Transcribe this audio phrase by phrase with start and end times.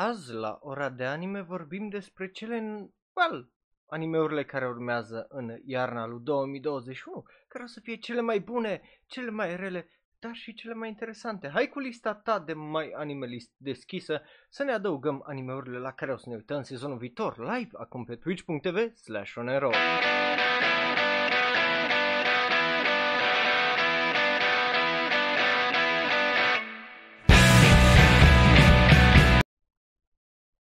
[0.00, 2.56] Azi la ora de anime vorbim despre cele,
[3.12, 3.52] well,
[3.86, 9.30] animeurile care urmează în iarna lui 2021, care o să fie cele mai bune, cele
[9.30, 9.88] mai rele,
[10.18, 11.48] dar și cele mai interesante.
[11.48, 16.12] Hai cu lista ta de mai anime list deschisă să ne adăugăm animeurile la care
[16.12, 19.34] o să ne uităm sezonul viitor live acum pe twitch.tv slash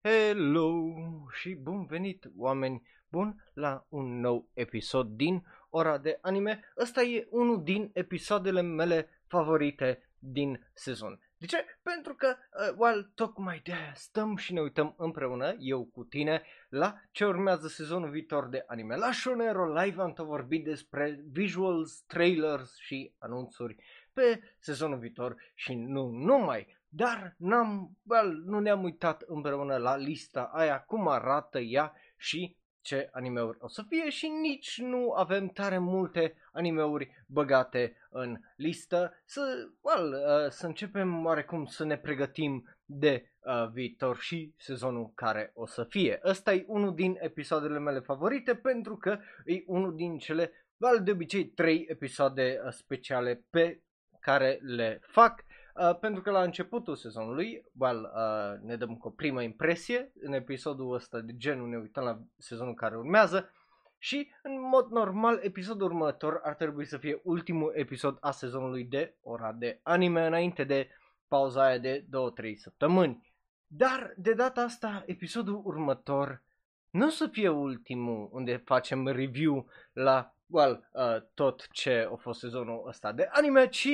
[0.05, 0.93] Hello
[1.31, 6.59] și bun venit oameni bun la un nou episod din ora de anime.
[6.77, 11.19] Ăsta e unul din episoadele mele favorite din sezon.
[11.37, 11.65] De ce?
[11.81, 16.41] Pentru că, uh, well, tocmai de aia stăm și ne uităm împreună, eu cu tine,
[16.69, 18.95] la ce urmează sezonul viitor de anime.
[18.95, 23.75] La Shonero Live am tot vorbit despre visuals, trailers și anunțuri
[24.13, 26.81] pe sezonul viitor și nu numai.
[26.95, 33.09] Dar n-am, well, nu ne-am uitat împreună la lista aia, cum arată ea și ce
[33.11, 39.21] animeuri o să fie și nici nu avem tare multe animeuri băgate în listă.
[39.25, 45.51] Să, well, uh, să începem oarecum să ne pregătim de uh, viitor și sezonul care
[45.53, 46.19] o să fie.
[46.23, 51.11] Ăsta e unul din episoadele mele favorite pentru că e unul din cele, well, de
[51.11, 53.81] obicei, trei episoade uh, speciale pe
[54.19, 55.43] care le fac
[55.75, 60.33] Uh, pentru că la începutul sezonului, well, uh, ne dăm cu o primă impresie în
[60.33, 63.49] episodul ăsta de genul, ne uităm la sezonul care urmează
[63.97, 69.15] și în mod normal episodul următor ar trebui să fie ultimul episod a sezonului de
[69.21, 70.89] ora de anime înainte de
[71.27, 73.33] pauza aia de 2-3 săptămâni.
[73.67, 76.43] Dar de data asta episodul următor
[76.89, 82.39] nu o să fie ultimul unde facem review la well, uh, tot ce a fost
[82.39, 83.89] sezonul ăsta de anime, ci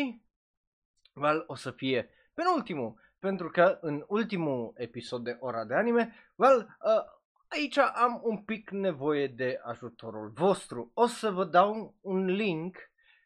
[1.20, 6.78] well, o să fie penultimul, pentru că în ultimul episod de Ora de Anime, well,
[6.84, 7.04] uh,
[7.48, 10.92] aici am un pic nevoie de ajutorul vostru.
[10.94, 12.78] O să vă dau un link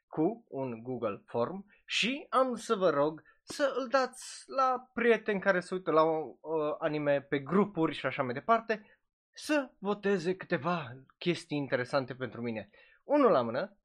[0.07, 5.59] cu un Google Form și am să vă rog să îl dați la prieteni care
[5.59, 6.31] se uită la uh,
[6.79, 8.85] anime pe grupuri și așa mai departe,
[9.33, 12.69] să voteze câteva chestii interesante pentru mine.
[13.03, 13.77] Unul la mână,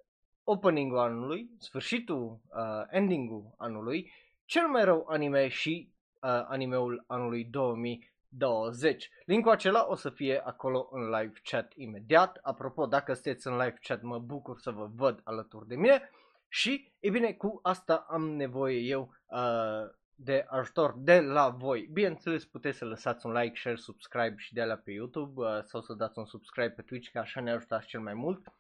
[0.51, 4.13] opening-ul anului, sfârșitul, uh, ending-ul anului,
[4.45, 5.93] cel mai rău anime și
[6.23, 9.11] uh, animeul anului 2020.
[9.25, 12.39] Linkul acela o să fie acolo în live chat imediat.
[12.43, 16.11] Apropo, dacă sunteți în live chat, mă bucur să vă văd alături de mine.
[16.49, 21.89] Și, e bine, cu asta am nevoie eu uh, de ajutor de la voi.
[21.93, 25.81] Bineînțeles, puteți să lăsați un like, share, subscribe și de alea pe YouTube uh, sau
[25.81, 28.53] să dați un subscribe pe Twitch, că așa ne ajutați cel mai mult.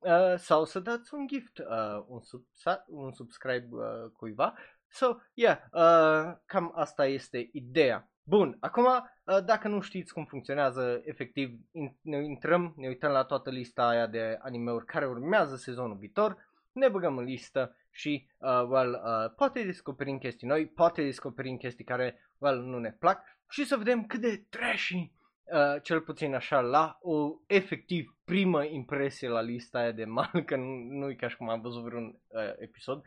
[0.00, 2.44] Uh, sau să dați un gift, uh, un, sub,
[2.86, 4.54] un subscribe uh, cuiva.
[4.88, 8.10] So, yeah, uh, cam asta este ideea.
[8.22, 13.24] Bun, acum, uh, dacă nu știți cum funcționează, efectiv, in, ne intrăm, ne uităm la
[13.24, 16.36] toată lista aia de animeuri care urmează sezonul viitor,
[16.72, 21.84] ne băgăm în listă și, uh, well, uh, poate descoperim chestii noi, poate descoperim chestii
[21.84, 25.12] care, well, nu ne plac și să vedem cât de trashy
[25.52, 30.56] uh, cel puțin așa, la o efectiv primă impresie la lista aia de mal, că
[30.88, 33.02] nu, e ca și cum am văzut vreun uh, episod,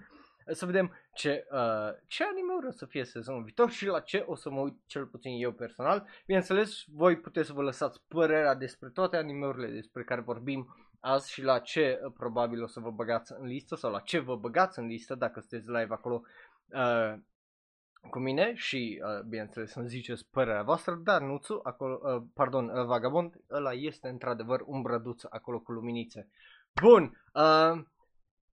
[0.52, 4.36] să vedem ce, uh, ce anime o să fie sezonul viitor și la ce o
[4.36, 6.08] să mă uit cel puțin eu personal.
[6.26, 11.42] Bineînțeles, voi puteți să vă lăsați părerea despre toate animeurile despre care vorbim azi și
[11.42, 14.80] la ce uh, probabil o să vă băgați în listă sau la ce vă băgați
[14.80, 16.22] în listă dacă sunteți live acolo
[16.68, 17.14] uh,
[18.09, 22.86] cu mine și, uh, bineînțeles, să-mi ziceți părerea voastră, dar Nuțu, acolo, uh, pardon, uh,
[22.86, 26.30] Vagabond, ăla este într-adevăr un brăduț acolo cu luminițe.
[26.81, 27.84] Bun, uh,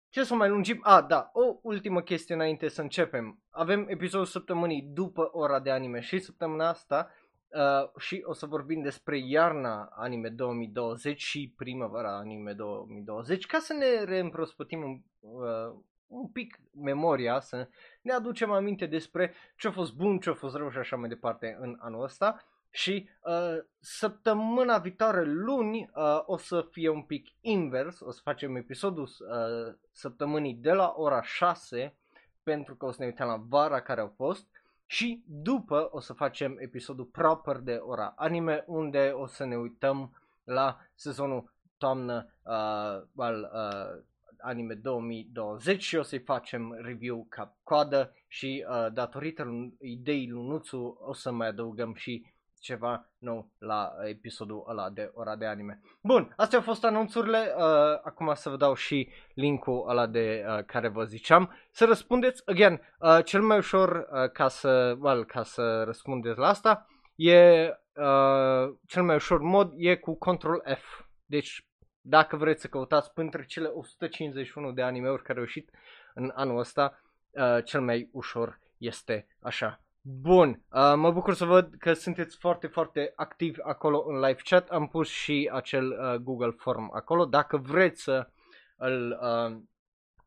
[0.09, 0.81] ce să mai lungim?
[0.83, 3.43] A, da, o ultimă chestie înainte să începem.
[3.50, 7.10] Avem episodul săptămânii după ora de anime și săptămâna asta
[7.49, 13.72] uh, și o să vorbim despre iarna anime 2020 și primăvara anime 2020 ca să
[13.72, 17.69] ne reîmprospătim un, uh, un pic memoria, să
[18.03, 21.09] ne aducem aminte despre ce a fost bun, ce a fost rău și așa mai
[21.09, 22.44] departe în anul ăsta.
[22.71, 28.57] Și uh, săptămâna viitoare, luni, uh, o să fie un pic invers, o să facem
[28.57, 31.97] episodul uh, săptămânii de la ora 6,
[32.42, 34.47] pentru că o să ne uităm la vara care au fost.
[34.86, 40.22] Și după o să facem episodul proper de ora anime, unde o să ne uităm
[40.45, 44.04] la sezonul toamnă uh, al uh,
[44.42, 51.13] anime 2020 și o să-i facem review cap coadă și uh, datorită ideii Lunuțu o
[51.13, 52.25] să mai adăugăm și
[52.60, 55.81] ceva nou la episodul ăla de ora de anime.
[56.03, 57.65] Bun, astea au fost anunțurile, uh,
[58.03, 61.57] acum să vă dau și linkul ăla de uh, care vă ziceam.
[61.71, 66.48] Să răspundeți, again, uh, cel mai ușor uh, ca, să, well, ca să răspundeți la
[66.48, 71.04] asta e uh, cel mai ușor mod e cu Control F.
[71.27, 71.70] Deci
[72.10, 75.71] dacă vreți să căutați între cele 151 de anime-uri care au ieșit
[76.15, 79.80] în anul ăsta, uh, cel mai ușor este așa.
[80.03, 84.68] Bun, uh, mă bucur să văd că sunteți foarte, foarte activi acolo în live chat.
[84.68, 87.24] Am pus și acel uh, Google Form acolo.
[87.24, 88.28] Dacă vreți să
[88.77, 89.59] îl uh,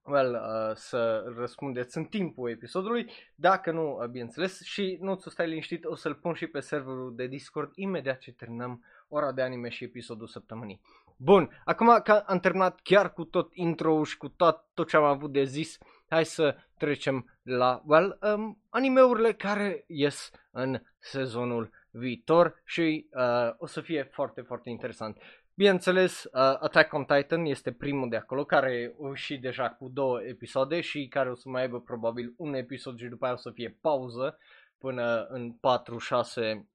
[0.05, 3.11] well, uh, să răspundeți în timpul episodului.
[3.35, 7.15] Dacă nu, uh, bineînțeles, și nu ți stai liniștit, o să-l pun și pe serverul
[7.15, 10.81] de Discord imediat ce terminăm ora de anime și episodul săptămânii.
[11.17, 15.03] Bun, acum că am terminat chiar cu tot intro și cu tot, tot ce am
[15.03, 15.77] avut de zis,
[16.09, 23.65] hai să trecem la, well, um, animeurile care ies în sezonul viitor și uh, o
[23.65, 25.17] să fie foarte, foarte interesant.
[25.55, 30.23] Bineînțeles, uh, Attack on Titan este primul de acolo, care o și deja cu două
[30.23, 33.51] episoade și care o să mai aibă probabil un episod și după aia o să
[33.51, 34.38] fie pauză
[34.77, 36.65] până în 4-6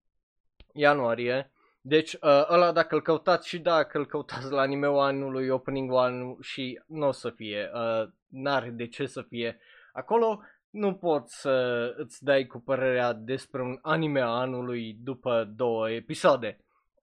[0.72, 1.50] ianuarie.
[1.80, 6.36] Deci uh, ăla dacă îl căutați și dacă îl căutați la anime anului, opening one
[6.40, 9.58] și nu o să fie, uh, n-are de ce să fie
[9.92, 10.40] acolo,
[10.70, 16.58] nu poți să îți dai cu părerea despre un anime anului după două episoade.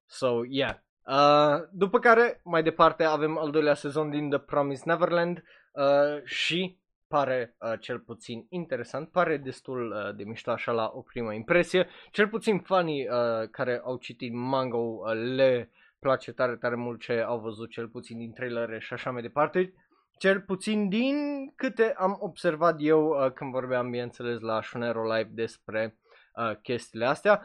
[0.06, 0.85] So, yeah.
[1.08, 5.44] Uh, după care, mai departe, avem al doilea sezon din The Promised Neverland
[5.74, 11.02] uh, și pare uh, cel puțin interesant, pare destul uh, de mișto așa la o
[11.02, 11.88] primă impresie.
[12.12, 15.70] Cel puțin fanii uh, care au citit manga uh, le
[16.00, 19.74] place tare, tare mult ce au văzut cel puțin din trailere și așa mai departe.
[20.18, 21.16] Cel puțin din
[21.56, 25.98] câte am observat eu uh, când vorbeam, bineînțeles, la Shunero Live despre
[26.36, 27.42] uh, chestiile astea.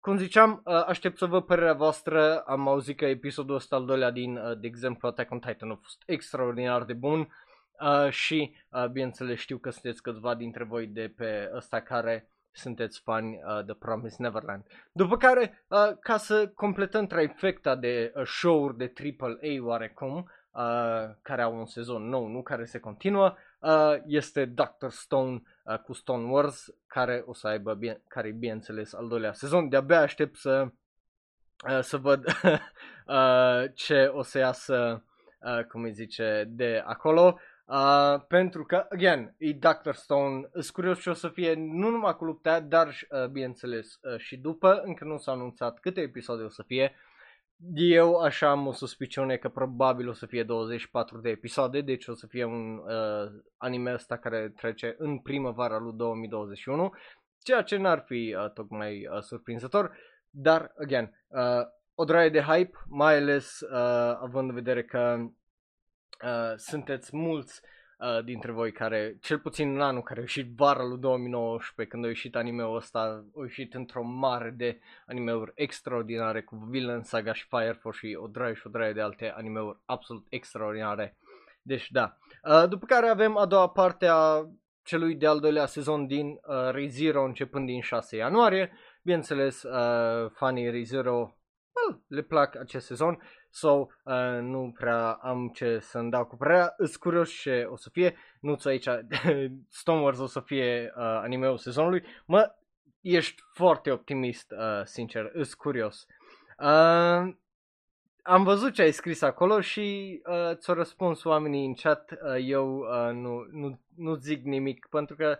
[0.00, 2.38] Cum ziceam, uh, aștept să văd părerea voastră.
[2.38, 5.78] Am auzit că episodul ăsta al doilea din, uh, de exemplu, Attack on Titan a
[5.82, 7.20] fost extraordinar de bun
[7.80, 8.56] uh, și,
[8.92, 13.72] bineînțeles, știu că sunteți câțiva dintre voi de pe ăsta care sunteți fani uh, de
[13.74, 14.64] Promise Neverland.
[14.92, 20.62] După care, uh, ca să completăm trifecta de uh, show-uri de AAA oarecum, uh,
[21.22, 25.92] care au un sezon nou, nu care se continuă, uh, este Doctor Stone uh, cu
[25.92, 29.68] Stone Wars, care o să aibă, bine, care bineînțeles al doilea sezon.
[29.68, 30.66] De-abia aștept să,
[31.68, 32.24] uh, să văd
[33.06, 35.04] uh, ce o să iasă,
[35.40, 37.38] uh, cum îi zice, de acolo.
[37.70, 42.16] Uh, pentru că, again, e Doctor Stone, sunt curios ce o să fie nu numai
[42.16, 46.48] cu lupta, dar, uh, bineînțeles, uh, și după, încă nu s-a anunțat câte episoade o
[46.48, 46.94] să fie.
[47.74, 52.14] Eu așa am o suspiciune că probabil o să fie 24 de episoade, deci o
[52.14, 56.94] să fie un uh, anime ăsta care trece în primăvara lui 2021,
[57.42, 59.96] ceea ce n-ar fi uh, tocmai uh, surprinzător,
[60.30, 65.16] dar, again, uh, o draie de hype, mai ales uh, având în vedere că
[66.24, 67.79] uh, sunteți mulți uh,
[68.24, 72.08] dintre voi care, cel puțin în anul care a ieșit vara lui 2019, când a
[72.08, 73.00] ieșit anime-ul ăsta,
[73.36, 78.26] a ieșit într-o mare de animeuri extraordinare cu Villain Saga și Fire Force și o
[78.26, 81.16] draie și o draie de alte animeuri absolut extraordinare.
[81.62, 82.16] Deci da.
[82.44, 84.46] Uh, după care avem a doua parte a
[84.82, 88.72] celui de-al doilea sezon din uh, ReZero începând din 6 ianuarie.
[89.02, 91.34] Bineînțeles, uh, fanii ReZero
[91.72, 93.18] well, le plac acest sezon
[93.50, 96.74] so uh, nu prea am ce să-mi dau cu părerea.
[96.76, 98.86] Îs curios ce o să fie, nuț aici,
[99.68, 102.02] Stone Wars o să fie uh, animeul sezonului.
[102.26, 102.54] Mă,
[103.00, 106.06] ești foarte optimist, uh, sincer, îs curios.
[106.58, 107.34] Uh,
[108.22, 112.10] am văzut ce ai scris acolo și uh, ți-au răspuns oamenii în chat.
[112.10, 115.38] Uh, eu uh, nu, nu, nu zic nimic pentru că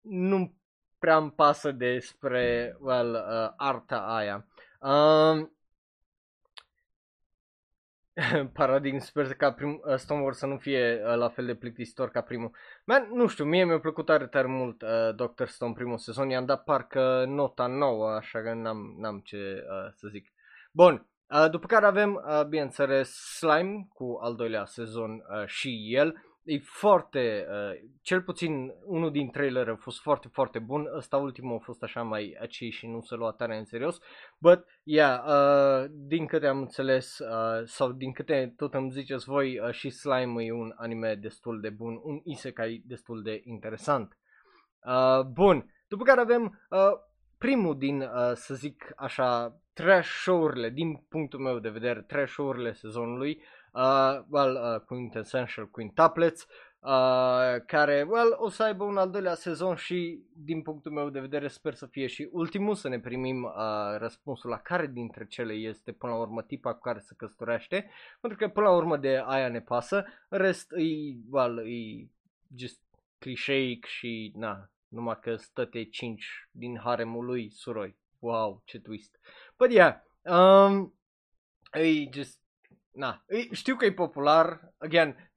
[0.00, 0.54] nu
[0.98, 4.46] prea îmi pasă despre well, uh, arta aia.
[4.80, 5.48] Uh,
[8.52, 12.10] Paradigm sper ca prim, uh, Stone Wars să nu fie uh, la fel de plictisitor
[12.10, 12.50] ca primul.
[12.84, 16.44] Man, nu știu, mie mi-a plăcut tare, tare mult uh, Doctor Stone primul sezon, i-am
[16.44, 20.32] dat parcă nota nouă, așa că n-am, n-am ce uh, să zic.
[20.72, 26.14] Bun, uh, după care avem, uh, bineînțeles, Slime cu al doilea sezon uh, și el
[26.44, 31.56] e foarte, uh, cel puțin unul din trailer a fost foarte, foarte bun, ăsta ultimul
[31.56, 33.98] a fost așa mai aci și nu se lua tare în serios,
[34.38, 39.58] but, yeah, uh, din câte am înțeles, uh, sau din câte tot îmi ziceți voi,
[39.58, 44.18] uh, și Slime e un anime destul de bun, un isekai destul de interesant.
[44.86, 46.78] Uh, bun, după care avem uh,
[47.38, 52.72] primul din, uh, să zic așa, trash show-urile, din punctul meu de vedere, trash show-urile
[52.72, 53.42] sezonului,
[53.74, 56.46] uh, well, uh, Quintessential Quintuplets,
[56.80, 61.20] uh, care, well, o să aibă un al doilea sezon și, din punctul meu de
[61.20, 63.52] vedere, sper să fie și ultimul, să ne primim uh,
[63.98, 67.90] răspunsul la care dintre cele este, până la urmă, tipa cu care se căsătorește,
[68.20, 72.08] pentru că, până la urmă, de aia ne pasă, în rest, e, well, e
[72.56, 72.80] just
[73.18, 77.96] clișeic și, na, numai că stăte cinci din haremul lui suroi.
[78.24, 79.18] wow, ce twist.
[79.58, 80.94] But yeah, um,
[81.72, 82.38] e just,
[82.94, 85.30] na, e, știu că e popular, again,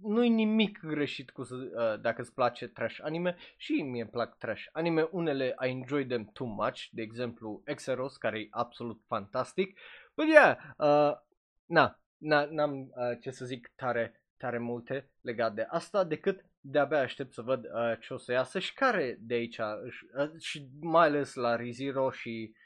[0.00, 4.38] nu e nimic greșit cu uh, dacă îți place trash anime și mie îmi plac
[4.38, 5.08] trash anime.
[5.10, 9.78] Unele I enjoy them too much, de exemplu Exeros, care e absolut fantastic.
[10.14, 11.18] But yeah, uh,
[11.66, 17.00] na, na, n-am uh, ce să zic tare, tare multe legat de asta, decât de-abia
[17.00, 21.06] aștept să văd uh, ce o să iasă și care de aici, uh, și mai
[21.06, 22.56] ales la ReZero și uh,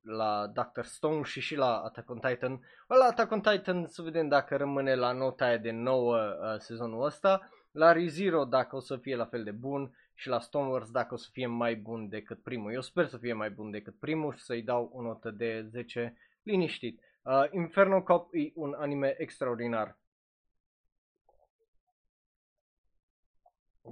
[0.00, 2.50] la Doctor Stone și și la Attack on Titan.
[2.50, 6.58] Well, la Attack on Titan să vedem dacă rămâne la nota aia de 9 uh,
[6.58, 7.50] sezonul ăsta.
[7.70, 11.16] La ReZero dacă o să fie la fel de bun și la Stonewars dacă o
[11.16, 12.72] să fie mai bun decât primul.
[12.72, 16.16] Eu sper să fie mai bun decât primul și să-i dau o notă de 10
[16.42, 17.00] liniștit.
[17.22, 19.98] Uh, Inferno Cop e un anime extraordinar.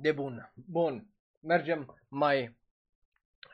[0.00, 0.52] De bun.
[0.54, 1.06] Bun.
[1.40, 2.56] Mergem mai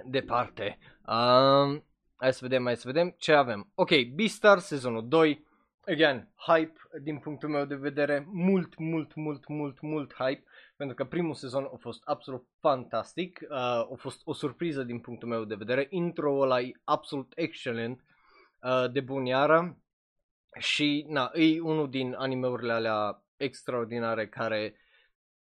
[0.04, 0.78] departe.
[1.06, 1.84] Um,
[2.20, 3.70] Hai să vedem, hai să vedem ce avem.
[3.74, 5.46] Ok, Beastars, sezonul 2.
[5.86, 10.44] Again, hype din punctul meu de vedere, mult, mult, mult, mult, mult hype,
[10.76, 15.28] pentru că primul sezon a fost absolut fantastic, uh, a fost o surpriză din punctul
[15.28, 18.04] meu de vedere, intro-ul ăla e absolut excelent,
[18.62, 19.78] uh, de bun iară
[20.58, 24.74] și na, e unul din animeurile alea extraordinare care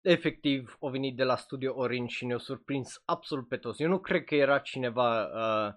[0.01, 3.81] efectiv au venit de la Studio Orange și ne-au surprins absolut pe toți.
[3.81, 5.73] Eu nu cred că era cineva uh,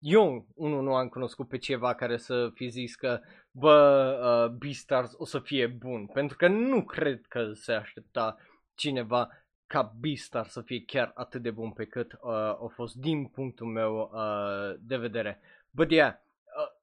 [0.00, 5.12] eu, unul nu am cunoscut pe ceva care să fi zis că, bă, uh, Beastars
[5.16, 8.36] o să fie bun, pentru că nu cred că se aștepta
[8.74, 9.28] cineva
[9.66, 13.66] ca Beastars să fie chiar atât de bun pe cât uh, a fost din punctul
[13.66, 15.40] meu uh, de vedere.
[15.70, 16.80] But yeah, uh,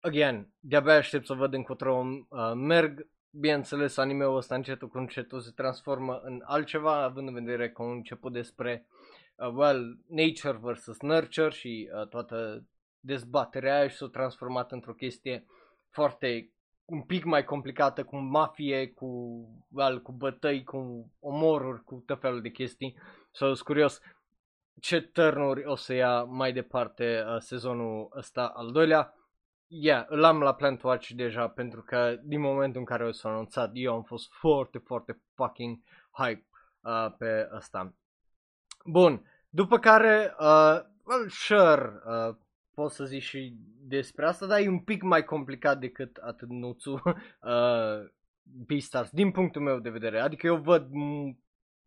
[0.00, 3.06] again, de-abia aștept să văd încotro uh, merg.
[3.30, 7.90] Bineînțeles, anime-ul ăsta încetul cu încetul se transformă în altceva, având în vedere că a
[7.90, 8.86] început despre
[9.34, 12.64] uh, well, nature versus nurture și uh, toată
[13.00, 15.46] dezbaterea aia și s-a transformat într-o chestie
[15.90, 19.08] foarte un pic mai complicată cu mafie, cu,
[19.70, 22.98] well, cu bătăi, cu omoruri, cu tot felul de chestii.
[23.30, 24.00] So, sunt curios
[24.80, 29.14] ce turnuri o să ia mai departe uh, sezonul ăsta al doilea.
[29.66, 33.70] Yeah, l-am la Plant Watch deja pentru că din momentul în care o s-a anunțat
[33.72, 35.78] eu am fost foarte, foarte fucking
[36.10, 36.46] hype
[36.80, 37.94] uh, pe ăsta.
[38.84, 42.34] Bun, după care, uh, well, sure, uh,
[42.74, 46.92] pot să zic și despre asta, dar e un pic mai complicat decât atât nuțu
[47.04, 48.10] uh,
[48.42, 50.20] Beastars, din punctul meu de vedere.
[50.20, 51.36] Adică eu văd m-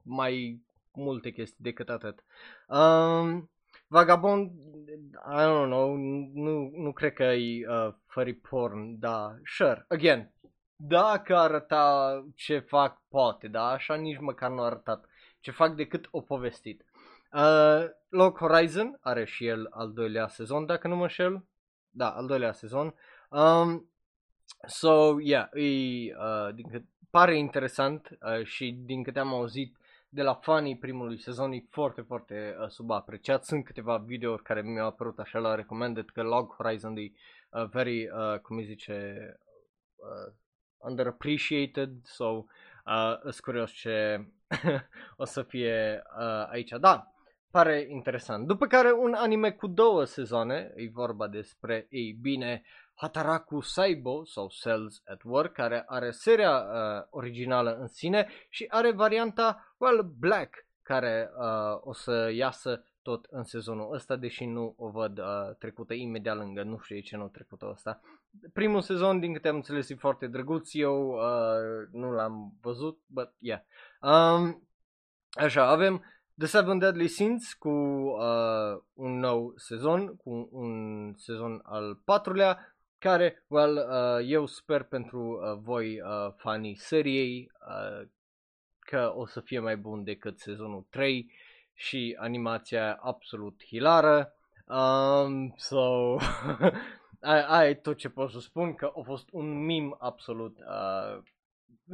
[0.02, 0.62] mai
[0.92, 2.24] multe chestii decât atât.
[2.68, 3.50] Um,
[3.88, 4.52] Vagabond,
[5.32, 5.96] I don't know,
[6.34, 10.32] nu, nu cred că e uh, furry porn, da, sure, again,
[10.76, 15.06] dacă arăta ce fac, poate, da, așa nici măcar nu a arătat
[15.48, 16.86] ce fac decât o povestit.
[17.34, 21.46] Uh, Log Horizon are și el al doilea sezon, dacă nu mă șel.
[21.90, 22.96] Da, al doilea sezon.
[23.30, 23.90] Um,
[24.68, 29.78] so, yeah, e, uh, din cât, pare interesant uh, și din câte am auzit
[30.10, 33.46] de la fanii primului sezon e foarte, foarte uh, subapreciat.
[33.46, 37.12] Sunt câteva videouri care mi-au apărut așa la recommended că Log Horizon e
[37.50, 39.16] uh, very, uh, cum îi zice,
[39.96, 40.34] uh,
[40.78, 42.46] underappreciated, so
[42.88, 44.28] uh, sunt curios ce
[45.18, 46.72] o să fie uh, aici.
[46.80, 47.12] Da,
[47.52, 48.48] pare interesant.
[48.48, 52.64] După care un anime cu două sezoane, e vorba despre, ei bine,
[52.94, 58.92] Hataraku Saibo sau Cells at Work, care are seria uh, originală în sine și are
[58.92, 64.90] varianta, well, Black, care uh, o să iasă tot în sezonul ăsta, deși nu o
[64.90, 68.02] văd uh, trecută imediat lângă, nu știu ce nu trecută ăsta.
[68.54, 73.34] Primul sezon, din câte am înțeles, e foarte drăguț, eu uh, nu l-am văzut, but
[73.40, 73.60] yeah.
[74.02, 74.68] Um,
[75.30, 76.04] așa, avem
[76.38, 83.44] The Seven Deadly Sins cu uh, un nou sezon, cu un sezon al patrulea, care,
[83.48, 88.08] well, uh, eu sper pentru uh, voi uh, fanii seriei uh,
[88.80, 91.32] că o să fie mai bun decât sezonul 3
[91.74, 94.34] și animația absolut hilară.
[94.66, 96.16] Um, so,
[97.20, 101.24] aia e tot ce pot să spun, că a fost un mim absolut uh,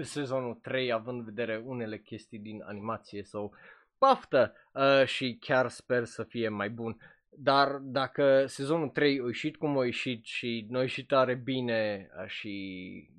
[0.02, 3.50] sezonul 3, având în vedere unele chestii din animație, so,
[3.98, 6.98] paftă uh, și chiar sper să fie mai bun.
[7.30, 12.10] Dar dacă sezonul 3 a ieșit cum a ieșit și nu a ieșit tare bine
[12.20, 12.52] uh, și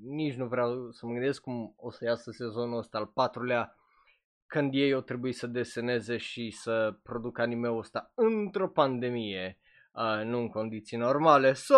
[0.03, 3.77] nici nu vreau să mă gândesc cum o să iasă sezonul ăsta al patrulea,
[4.47, 9.59] când ei au trebuit să deseneze și să producă anime-ul ăsta într-o pandemie,
[9.95, 11.53] uh, nu în condiții normale.
[11.53, 11.75] So,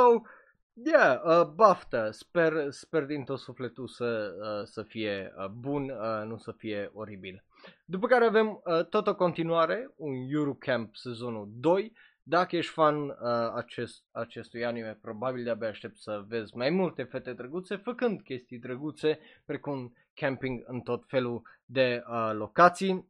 [0.73, 6.27] yeah, uh, baftă, sper, sper din tot sufletul să, uh, să fie uh, bun, uh,
[6.27, 7.45] nu să fie oribil.
[7.85, 11.93] După care avem uh, tot o continuare, un Eurocamp sezonul 2,
[12.29, 13.17] dacă ești fan uh,
[13.55, 19.19] acest, acestui anime, probabil de-abia aștept să vezi mai multe fete drăguțe făcând chestii drăguțe,
[19.45, 23.09] precum camping în tot felul de uh, locații.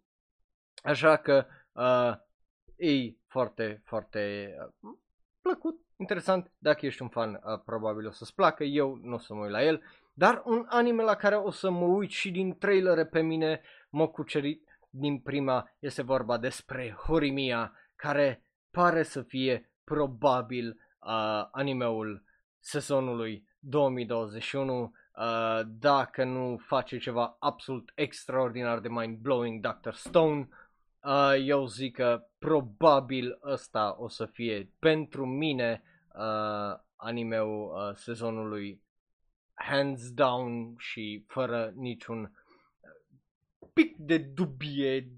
[0.83, 2.13] Așa că uh,
[2.77, 4.95] e foarte, foarte uh,
[5.43, 6.51] plăcut, interesant.
[6.59, 8.65] Dacă ești un fan, uh, probabil o să-ți placă.
[8.65, 9.83] Eu nu o să mă uit la el.
[10.15, 14.07] Dar un anime la care o să mă uit și din trailere pe mine m-a
[14.07, 20.69] cucerit din prima este vorba despre Horimiya, care pare să fie probabil
[21.01, 22.23] uh, animeul
[22.59, 29.93] sezonului 2021 uh, dacă nu face ceva absolut extraordinar de mind-blowing Dr.
[29.93, 30.49] Stone.
[31.03, 35.83] Uh, eu zic că probabil ăsta o să fie pentru mine
[36.15, 38.81] uh, animeul uh, sezonului
[39.55, 42.33] hands down și fără niciun
[43.73, 45.09] pic de dubie,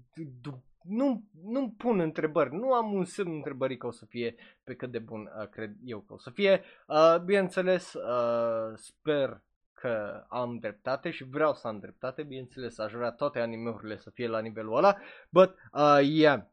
[0.41, 4.75] du- nu, nu pun întrebări, nu am un semn întrebării că o să fie pe
[4.75, 6.63] cât de bun uh, cred eu că o să fie.
[6.87, 9.41] Uh, bineînțeles, uh, sper
[9.73, 14.27] că am dreptate și vreau să am dreptate, bineînțeles, aș vrea toate animeurile să fie
[14.27, 14.97] la nivelul ăla,
[15.29, 16.43] but uh, yeah,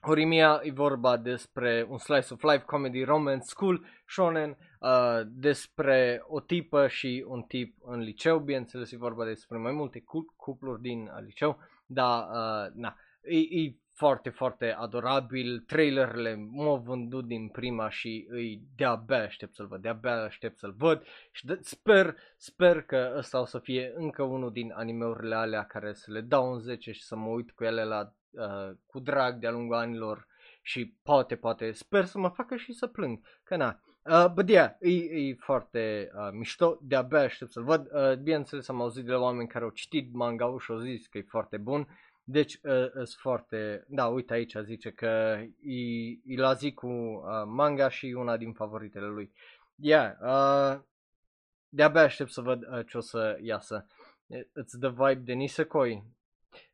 [0.00, 6.40] Horimiya e vorba despre un slice of life comedy romance school shonen uh, despre o
[6.40, 10.04] tipă și un tip în liceu, bineînțeles e vorba despre mai multe
[10.36, 17.26] cupluri din uh, liceu, dar uh, na, e, e foarte, foarte adorabil, trailerele m-au vândut
[17.26, 21.02] din prima și îi de-abia aștept să-l văd, de-abia aștept să-l văd
[21.32, 25.92] și de- sper, sper că ăsta o să fie încă unul din animeurile alea care
[25.92, 29.38] să le dau un 10 și să mă uit cu ele la, uh, cu drag
[29.38, 30.26] de-a lungul anilor
[30.62, 33.80] și poate, poate, sper să mă facă și să plâng, că na.
[34.04, 37.88] Uh, but yeah, e, e foarte uh, mișto, de-abia aștept să-l văd.
[37.92, 41.18] Uh, bineînțeles am auzit de la oameni care au citit manga și au zis că
[41.18, 41.88] e foarte bun.
[42.24, 43.84] Deci uh, sunt foarte...
[43.88, 45.06] Da, uite aici zice că
[45.62, 45.80] e,
[46.24, 49.32] e la zi cu uh, manga și una din favoritele lui.
[49.74, 50.80] Yeah, uh,
[51.68, 53.86] de-abia aștept să văd uh, ce o să iasă.
[54.36, 56.04] It's the vibe de Nisekoi.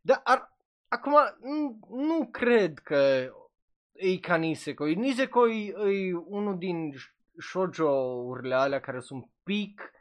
[0.01, 0.54] Da, ar,
[0.95, 3.31] acum nu, nu cred că
[3.93, 4.95] e ca Nisekoi.
[4.95, 6.93] Nisekoi e unul din
[7.39, 9.93] shoujo-urile alea care sunt pic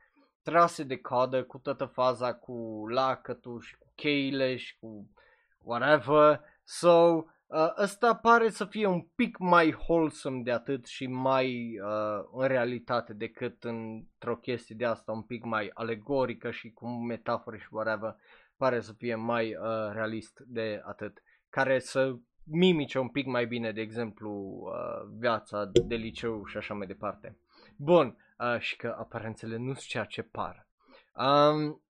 [0.42, 5.10] trase de coadă cu toată faza cu lacătul și cu cheile și cu
[5.58, 6.42] whatever.
[6.64, 12.24] So, uh, ăsta pare să fie un pic mai wholesome de atât și mai uh,
[12.34, 17.68] în realitate decât într-o chestie de asta un pic mai alegorică și cu metafore și
[17.72, 18.16] whatever.
[18.64, 21.24] Pare să fie mai uh, realist de atât.
[21.50, 26.74] Care să mimice un pic mai bine, de exemplu, uh, viața de liceu și așa
[26.74, 27.38] mai departe.
[27.78, 30.68] Bun, uh, și că aparențele nu sunt ceea ce par.
[31.16, 31.82] Um,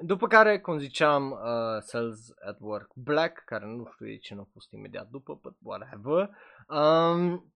[0.00, 4.40] după care, cum ziceam, uh, Cells at Work Black, care nu știu de ce nu
[4.40, 6.30] a fost imediat după, but whatever.
[6.68, 7.52] Um,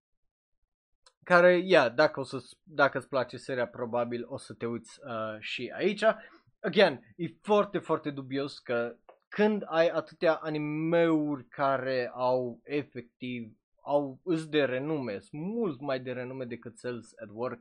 [1.24, 5.36] care, yeah, dacă, o să, dacă îți place seria, probabil o să te uiți uh,
[5.40, 6.04] și aici.
[6.60, 8.96] Again, e foarte, foarte dubios că
[9.28, 16.12] când ai atâtea animeuri care au efectiv, au îs de renume, sunt mult mai de
[16.12, 17.60] renume decât Cells at Work,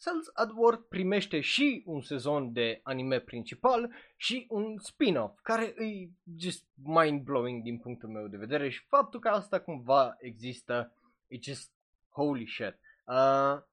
[0.00, 6.08] Cells at Work primește și un sezon de anime principal și un spin-off, care e
[6.36, 10.92] just mind-blowing din punctul meu de vedere și faptul că asta cumva există
[11.26, 11.72] e just
[12.08, 12.78] holy shit.
[13.06, 13.66] Uh...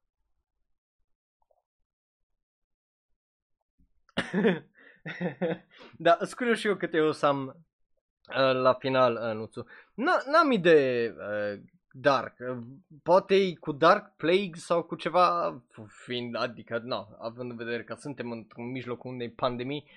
[5.97, 9.67] da, sunt curios și eu câte o să am uh, la final anunțul.
[9.93, 11.61] N-am idee uh,
[11.97, 12.35] Dark.
[13.03, 15.57] Poate e cu Dark Plague sau cu ceva
[16.03, 19.89] fiind, adică, nu, având în vedere că suntem în, în mijlocul unei pandemii,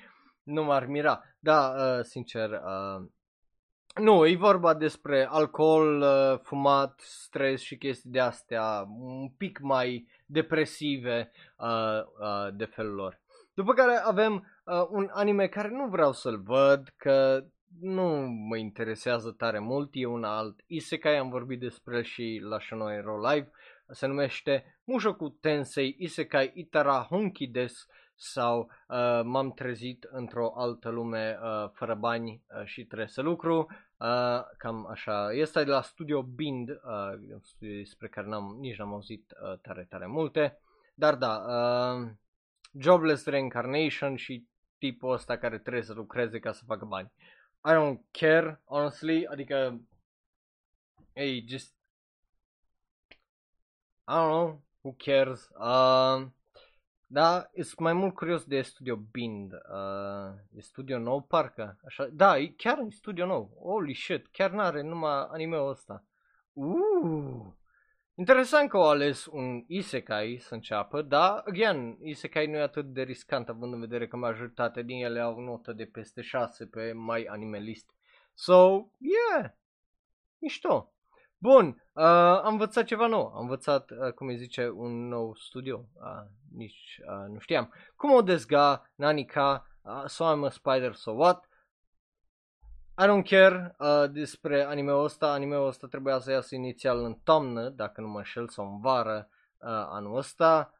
[0.42, 1.22] nu m-ar mira.
[1.38, 3.06] Da, uh, sincer, uh,
[3.94, 10.08] nu, e vorba despre alcool, uh, fumat, stres și chestii de astea un pic mai
[10.26, 13.20] depresive uh, uh, de felul lor.
[13.58, 17.44] După care avem uh, un anime care nu vreau să-l văd, că
[17.80, 22.58] nu mă interesează tare mult, e un alt isekai, am vorbit despre el și la
[22.60, 23.50] Shanoe Ro Live,
[23.88, 31.38] se numește Mushoku Tensei Isekai Itara Honki Des sau uh, m-am trezit într-o altă lume
[31.42, 33.66] uh, fără bani uh, și trebuie să lucru,
[33.96, 38.78] uh, cam așa, este de la Studio Bind, uh, un studio despre care n-am, nici
[38.78, 40.58] n-am auzit uh, tare, tare multe,
[40.94, 42.10] dar da, uh,
[42.70, 44.46] Jobless Reincarnation și
[44.78, 47.12] tipul ăsta care trebuie să lucreze ca să facă bani.
[47.64, 49.80] I don't care, honestly, adică,
[51.14, 51.74] hey, just,
[54.08, 56.26] I don't know, who cares, uh,
[57.06, 62.38] da, sunt mai mult curios de Studio Bind, uh, e studio nou parcă, așa, da,
[62.38, 66.04] e chiar în studio nou, holy shit, chiar n-are numai anime-ul ăsta,
[66.52, 67.46] uh,
[68.18, 73.02] Interesant că au ales un isekai să înceapă, dar, again, isekai nu e atât de
[73.02, 77.26] riscant având în vedere că majoritatea din ele au notă de peste 6 pe My
[77.26, 77.90] Anime List.
[78.34, 79.50] So, yeah,
[80.38, 80.92] mișto.
[81.38, 82.04] Bun, uh,
[82.42, 87.00] am învățat ceva nou, am învățat, uh, cum îi zice, un nou studio, uh, nici
[87.06, 87.72] uh, nu știam.
[87.96, 91.47] Cum o dezga, Nanika, uh, so I'm a spider, so what?
[93.00, 97.68] I don't care uh, despre anime-ul ăsta, anime-ul ăsta trebuia să iasă inițial în toamnă,
[97.68, 100.72] dacă nu mă înșel, sau în vară uh, anul ăsta.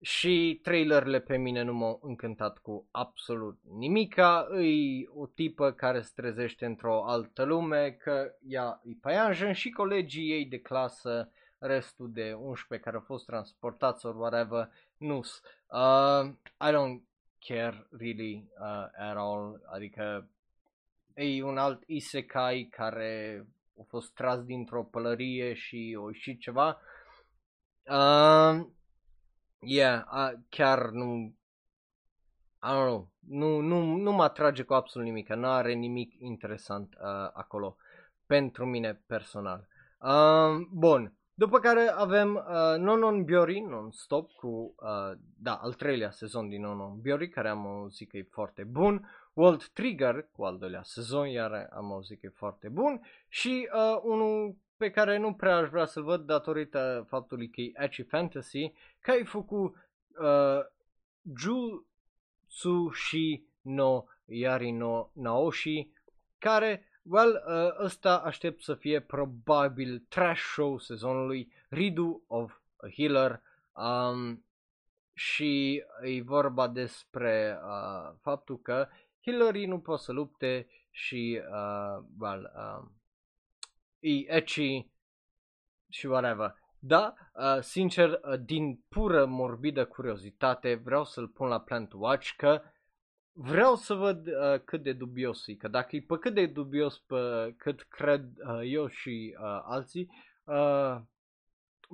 [0.00, 4.46] Și trailerele pe mine nu m-au încântat cu absolut nimica.
[4.48, 10.30] Îi o tipă care se trezește într-o altă lume, că ea e paianjen și colegii
[10.30, 16.72] ei de clasă, restul de 11 care au fost transportați sau whatever, nu uh, I
[16.72, 17.00] don't
[17.38, 20.28] care really uh, at all, adică
[21.14, 23.44] e un alt isekai care
[23.80, 26.80] a fost tras dintr-o pălărie și o ieșit ceva.
[27.82, 28.66] Uh,
[29.58, 31.34] yeah, uh, chiar nu,
[32.62, 36.94] I don't know, nu, nu, nu mă atrage cu absolut nimic, nu are nimic interesant
[36.94, 37.76] uh, acolo
[38.26, 39.68] pentru mine personal.
[39.98, 46.48] Uh, bun, după care avem uh, Nonon Biori non-stop cu, uh, da, al treilea sezon
[46.48, 49.08] din Nonon Biori, care am auzit că e foarte bun.
[49.32, 53.00] World Trigger cu al doilea sezon, iar am auzit că e foarte bun.
[53.28, 57.72] Și uh, unul pe care nu prea aș vrea să-l văd datorită faptului că e
[57.74, 59.74] Edgy Fantasy, că ai făcut
[60.18, 60.60] uh,
[61.36, 65.88] Jutsushi no Yari no Naoshi,
[66.38, 73.42] care, well, uh, ăsta aștept să fie probabil trash show sezonului, Ridu of a Healer,
[73.72, 74.44] um,
[75.12, 78.88] și e vorba despre uh, faptul că
[79.22, 82.88] Hillary nu poate să lupte și, uh, well, uh,
[83.98, 84.86] e ecchi
[85.88, 86.54] și whatever.
[86.78, 92.62] Da, uh, sincer, uh, din pură morbidă curiozitate vreau să-l pun la Plant Watch că
[93.32, 96.98] vreau să văd uh, cât de dubios e, că dacă e pe cât de dubios
[96.98, 100.08] pe cât cred uh, eu și uh, alții,
[100.44, 100.96] uh,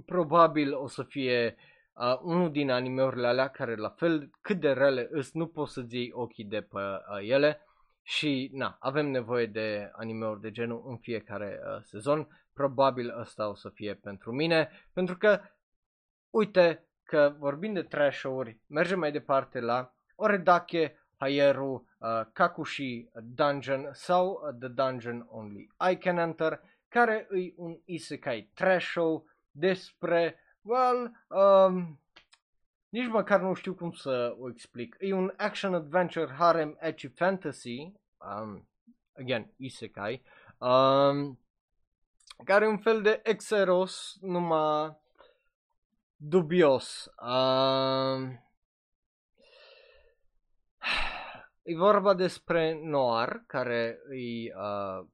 [0.07, 1.76] probabil o să fie uh,
[2.23, 6.11] unul din animeurile alea care la fel cât de rele îs, nu poți să-ți iei
[6.13, 7.61] ochii de pe uh, ele
[8.03, 12.29] și na, avem nevoie de animeuri de genul în fiecare uh, sezon.
[12.53, 15.41] Probabil ăsta o să fie pentru mine, pentru că
[16.31, 24.29] uite că vorbim de trash-uri, mergem mai departe la Oredake Hayeru uh, Kakushi Dungeon sau
[24.29, 31.13] uh, The Dungeon Only I Can Enter, care e un isekai trash show despre Well,
[31.29, 32.01] um,
[32.89, 34.97] nici măcar nu știu cum să o explic.
[35.01, 38.69] E un action-adventure harem edgy fantasy, um,
[39.19, 40.23] again, isekai,
[40.59, 41.39] um,
[42.45, 44.97] care e un fel de Exeros, numai
[46.17, 47.11] dubios.
[47.21, 48.45] Um,
[51.63, 55.07] e vorba despre Noir, care e uh,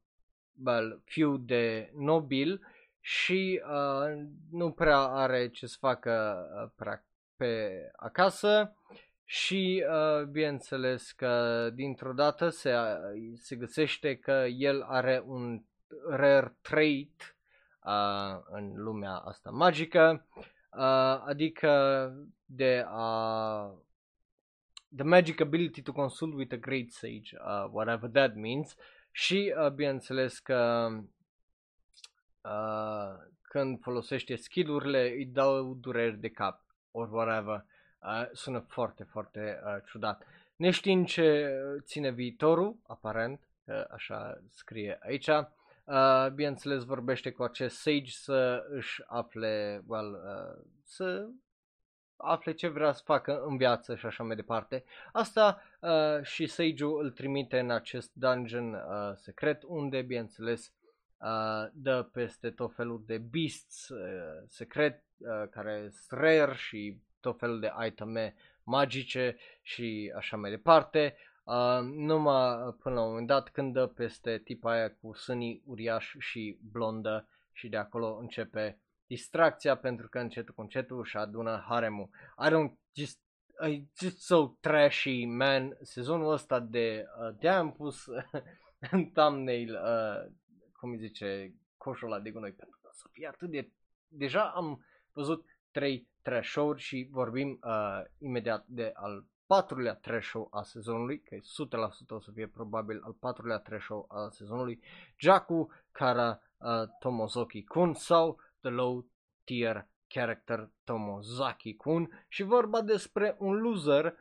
[0.65, 2.61] well, fiu de nobil
[3.05, 7.05] și uh, nu prea are ce să facă uh, prea
[7.37, 8.77] pe acasă.
[9.25, 15.62] Și uh, bineînțeles că dintr-o dată se, uh, se găsește că el are un
[16.09, 17.37] rare trait
[17.85, 20.27] uh, în lumea asta magică,
[20.71, 22.12] uh, adică
[22.45, 23.83] de a
[24.97, 28.77] the magic ability to consult with a great sage, uh, whatever that means,
[29.11, 30.88] și uh, bineînțeles că
[32.42, 37.64] uh, când folosește skillurile îi dau dureri de cap or whatever.
[38.02, 40.26] Uh, sună foarte, foarte uh, ciudat.
[40.57, 48.11] Neștiind ce ține viitorul, aparent, că așa scrie aici, uh, bineînțeles vorbește cu acest sage
[48.11, 51.28] să își afle, well, uh, să
[52.16, 54.85] afle ce vrea să facă în viață și așa mai departe.
[55.12, 60.72] Asta uh, și Sage-ul îl trimite în acest dungeon uh, secret unde, bineînțeles,
[61.23, 67.39] uh, dă peste tot felul de beasts uh, secret uh, care sunt rare și tot
[67.39, 71.17] felul de iteme magice și așa mai departe.
[71.45, 76.17] Uh, numai până la un moment dat când dă peste tipa aia cu sânii uriași
[76.19, 82.09] și blondă și de acolo începe distracția pentru că încetul cu încetul și adună haremul.
[82.47, 83.21] I don't just
[83.69, 85.77] I just so trashy, man.
[85.83, 88.07] Sezonul ăsta de uh, de am pus
[88.91, 90.33] în thumbnail uh,
[90.83, 93.71] cum îi zice, coșul ăla de gunoi, pentru că să fie atât de...
[94.09, 100.49] Deja am văzut trei trash show și vorbim uh, imediat de al patrulea trash show
[100.51, 101.40] a sezonului, că 100%
[102.09, 104.83] o să fie probabil al patrulea trash show a sezonului,
[105.18, 106.68] Jaku Kara uh,
[106.99, 109.07] Tomozoki Kun sau The Low
[109.45, 114.14] tier character Tomozaki-kun și vorba despre un loser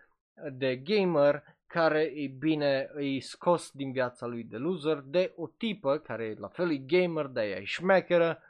[0.52, 5.97] de gamer care, e bine, îi scos din viața lui de loser de o tipă
[5.97, 8.41] care e la fel e gamer, dar ea e șmecheră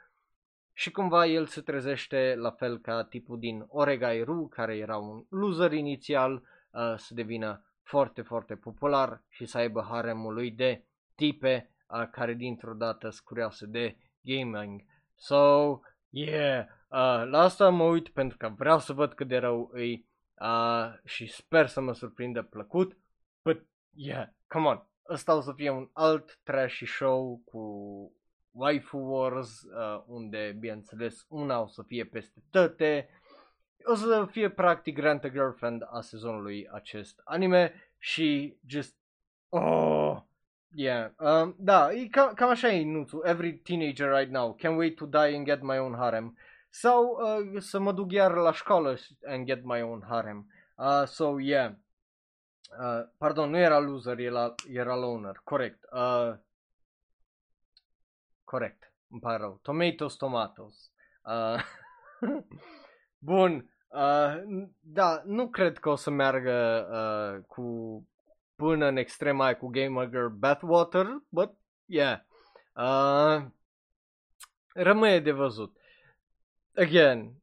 [0.72, 5.24] și cumva el se trezește la fel ca tipul din Oregai Ru, care era un
[5.28, 11.70] loser inițial, uh, să devină foarte, foarte popular și să aibă haremul lui de tipe
[11.88, 14.80] uh, care dintr-o dată scurioase de gaming.
[15.14, 15.80] So,
[16.10, 20.06] yeah, uh, la asta mă uit pentru că vreau să văd cât de rău îi
[20.40, 22.96] uh, și sper să mă surprindă plăcut.
[23.92, 27.60] But, yeah, come on, ăsta o să fie un alt trashy show cu
[28.50, 33.08] Waifu Wars, uh, unde, bineînțeles, una o să fie peste toate.
[33.84, 38.96] O să fie practic Grant a Girlfriend a sezonului acest anime și just...
[39.48, 40.20] Oh,
[40.74, 41.10] yeah.
[41.18, 43.22] Um, da, e cam, cam așa e nuțul.
[43.24, 44.56] Every teenager right now.
[44.56, 46.38] Can't wait to die and get my own harem.
[46.70, 50.46] Sau uh, să mă duc iar la școală and get my own harem.
[50.76, 51.72] Uh, so, yeah.
[52.78, 55.40] Uh, pardon, nu era loser, era, era loner.
[55.44, 55.84] Corect.
[55.92, 56.34] Uh,
[58.44, 58.92] corect.
[59.08, 59.58] Îmi pare rău.
[59.62, 60.90] Tomatoes, tomatoes.
[61.22, 61.62] Uh,
[63.18, 63.70] bun.
[63.88, 67.62] Uh, da, nu cred că o să meargă uh, cu
[68.54, 71.50] până în extrema cu Gamer Girl Bathwater, but
[71.84, 72.20] yeah.
[72.74, 73.46] Uh,
[74.74, 75.76] rămâne de văzut.
[76.76, 77.42] Again,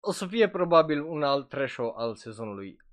[0.00, 2.83] o să fie probabil un alt trash al sezonului.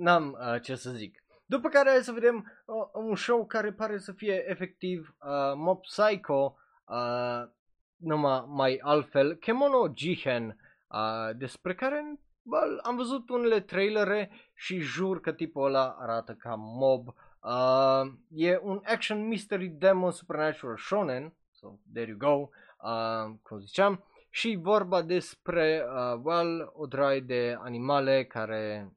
[0.00, 1.24] N-am uh, ce să zic.
[1.46, 5.80] După care hai să vedem uh, un show care pare să fie efectiv uh, Mob
[5.80, 7.48] Psycho, uh,
[7.96, 10.56] numai mai altfel, Kemono Jihen,
[10.88, 16.54] uh, despre care bă, am văzut unele trailere și jur că tipul ăla arată ca
[16.58, 17.08] mob.
[17.42, 22.48] Uh, e un action mystery demon supernatural shonen, so there you go,
[22.88, 28.92] uh, cum ziceam, și vorba despre, uh, well, o draie de animale care,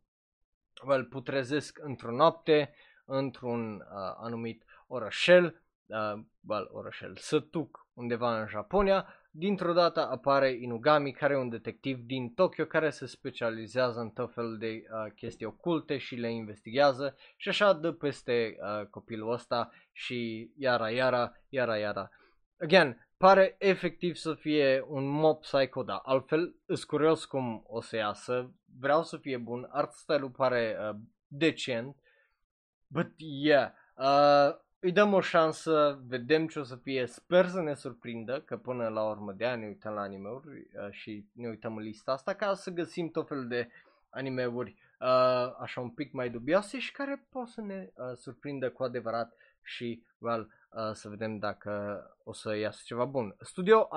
[0.85, 2.73] well, putrezesc într-o noapte,
[3.05, 11.11] într-un uh, anumit orășel, uh, well, orășel, sătuc, undeva în Japonia, dintr-o dată apare Inugami,
[11.11, 15.45] care e un detectiv din Tokyo care se specializează în tot felul de uh, chestii
[15.45, 21.77] oculte și le investigează și așa dă peste uh, copilul ăsta și iara, iara, iara,
[21.77, 22.09] iara.
[22.59, 27.95] Again, pare efectiv să fie un mob psycho, da, altfel îs curios cum o să
[27.95, 30.95] iasă, vreau să fie bun, art style-ul pare uh,
[31.27, 31.95] decent,
[32.87, 37.73] but yeah, uh, îi dăm o șansă, vedem ce o să fie, sper să ne
[37.73, 41.75] surprindă, că până la urmă de ani ne uităm la anime-uri uh, și ne uităm
[41.75, 43.69] în lista asta ca să găsim tot felul de
[44.09, 48.83] anime-uri uh, așa un pic mai dubioase și care pot să ne uh, surprindă cu
[48.83, 53.35] adevărat și, well, uh, să vedem dacă o să iasă ceva bun.
[53.39, 53.87] Studio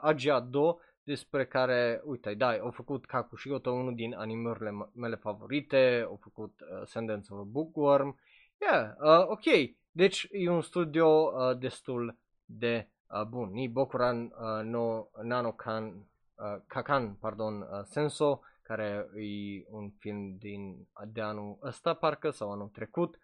[0.00, 6.04] Agia uh, 2 despre care, uite, da, au făcut Kakushigoto, unul din animeurile mele favorite,
[6.06, 8.18] au făcut uh, Sendence of a Bookworm,
[8.60, 9.44] yeah, uh, ok,
[9.90, 13.50] deci e un studio uh, destul de uh, bun.
[13.52, 20.86] Ni Bokuran uh, no Nanokan, uh, Kakan, pardon, uh, Senso, care e un film din
[21.06, 23.18] de anul ăsta parcă sau anul trecut,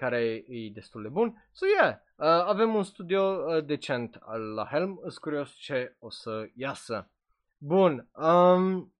[0.00, 1.48] care e destul de bun.
[1.52, 4.18] So yeah, uh, avem un studio uh, decent
[4.54, 7.10] la Helm, sunt curios ce o să iasă.
[7.58, 8.94] Bun, um,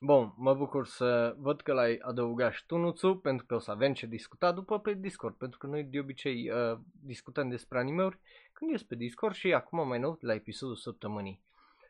[0.00, 3.70] Bun, mă bucur să văd că l-ai adăugat și tu, Nuțu, pentru că o să
[3.70, 8.18] avem ce discuta după pe Discord, pentru că noi de obicei uh, discutăm despre animeuri
[8.52, 11.42] când ești pe Discord și acum mai nou la episodul săptămânii.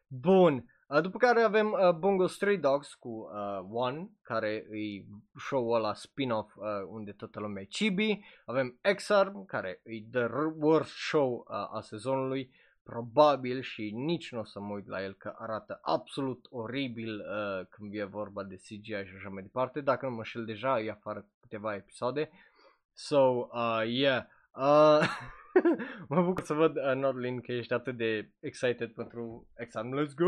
[0.07, 5.05] Bun, uh, după care avem uh, Bongo Stray Dogs cu uh, One, care e
[5.39, 8.21] show-ul ăla spin-off uh, unde toată lumea e chibi.
[8.45, 10.27] Avem X-Arm, care e the
[10.59, 12.51] worst show uh, a sezonului
[12.83, 17.67] probabil și nici nu o să mă uit la el că arată absolut oribil uh,
[17.71, 20.91] când e vorba de CGI și așa mai departe, dacă nu mă șel deja, e
[20.91, 22.31] afară câteva episoade.
[22.93, 23.19] So,
[23.53, 24.25] uh, yeah.
[24.57, 25.09] Uh,
[26.09, 30.01] mă bucur să văd, uh, Nordlin, că ești atât de excited pentru exam.
[30.01, 30.25] Let's go!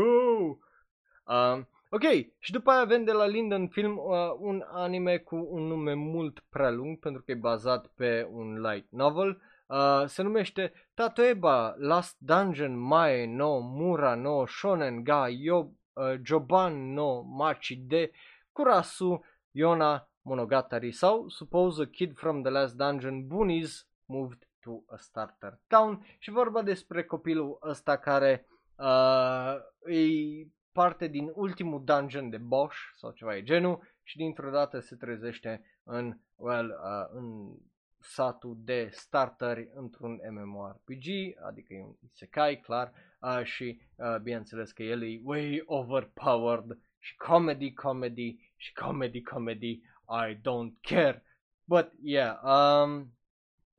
[1.25, 2.03] Uh, ok,
[2.39, 6.43] și după aia avem de la Linden Film uh, un anime cu un nume mult
[6.49, 12.15] prea lung pentru că e bazat pe un light novel Uh, se numește Tatoeba Last
[12.19, 18.11] Dungeon Mae no Mura no Shonen ga Yo, uh, Joban no Machi de
[18.51, 24.95] Kurasu Yona Monogatari sau Suppose a Kid from the Last Dungeon Bunnies Moved to a
[24.97, 28.45] Starter Town și vorba despre copilul ăsta care
[28.75, 29.55] uh,
[29.95, 34.95] e parte din ultimul dungeon de Bosch sau ceva e genul și dintr-o dată se
[34.95, 37.57] trezește în, well, uh, în
[37.99, 41.05] satul de starteri într-un MMORPG,
[41.47, 47.15] adică e un isekai, clar, uh, și uh, bineînțeles că el e way overpowered și
[47.15, 51.23] comedy, comedy și comedy, comedy, I don't care.
[51.63, 53.13] But yeah, um,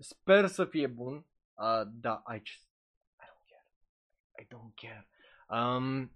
[0.01, 1.15] sper să fie bun,
[1.55, 2.69] uh, da, I just,
[3.19, 3.67] I don't care,
[4.39, 5.09] I don't care.
[5.61, 6.11] Um,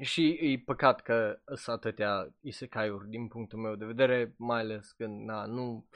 [0.00, 5.06] și e păcat că sunt atâtea isekai-uri din punctul meu de vedere, mai ales că
[5.06, 5.86] na, nu...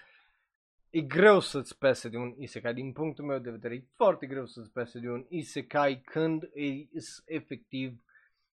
[0.90, 4.46] E greu să-ți pese de un isekai, din punctul meu de vedere, e foarte greu
[4.46, 6.88] să-ți pese de un isekai când e
[7.24, 8.00] efectiv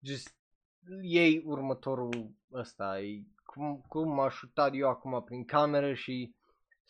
[0.01, 0.37] just
[1.03, 6.35] ei următorul ăsta, e cum, cum m-aș uita eu acum prin cameră și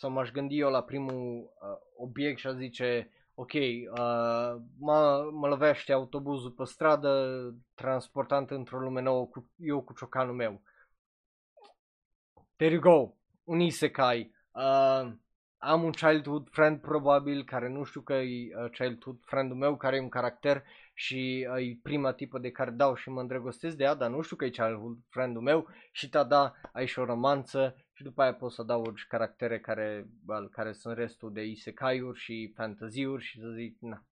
[0.01, 5.49] sau m-aș gândi eu la primul uh, obiect și aș zice ok, uh, mă, mă
[5.49, 10.63] lovește autobuzul pe stradă, transportant într-o lume nouă, cu, eu cu ciocanul meu.
[12.57, 14.35] There you go, un isekai.
[14.51, 15.13] Uh,
[15.59, 19.97] am un childhood friend probabil, care nu știu că e uh, childhood friendul meu, care
[19.97, 20.63] e un caracter
[20.95, 24.21] și uh, e prima tipă de care dau și mă îndrăgostesc de ea, dar nu
[24.21, 28.23] știu că e childhood friendul meu și ta da, ai și o romanță și după
[28.23, 33.41] aia poți să adaugi caractere care, well, care sunt restul de isekai-uri și fantasy-uri și
[33.41, 34.05] să zic, na,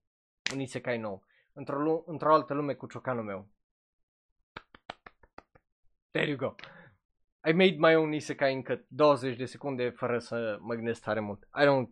[0.52, 1.26] un isekai nou.
[1.52, 3.48] Într-o, într-o altă lume cu ciocanul meu.
[6.10, 6.54] There you go.
[7.48, 11.42] I made my own isekai încă 20 de secunde fără să mă gândesc tare mult.
[11.42, 11.90] I don't,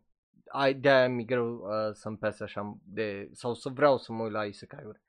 [0.69, 4.33] I, de-aia mi greu uh, să-mi pese așa de, sau să vreau să mă uit
[4.33, 5.01] la isekai-uri.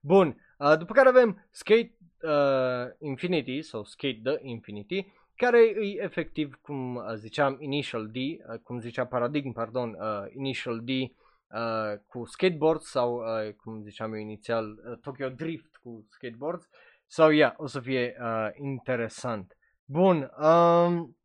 [0.00, 6.58] Bun, uh, după care avem Skate uh, Infinity sau Skate the Infinity care e efectiv,
[6.62, 12.24] cum uh, ziceam, Initial D, uh, cum zicea Paradigm, pardon, uh, Initial D uh, cu
[12.24, 16.68] skateboard sau, uh, cum ziceam eu inițial, uh, Tokyo Drift cu skateboards.
[17.06, 19.56] Sau, so, yeah, o să fie uh, interesant.
[19.84, 21.16] Bun, um,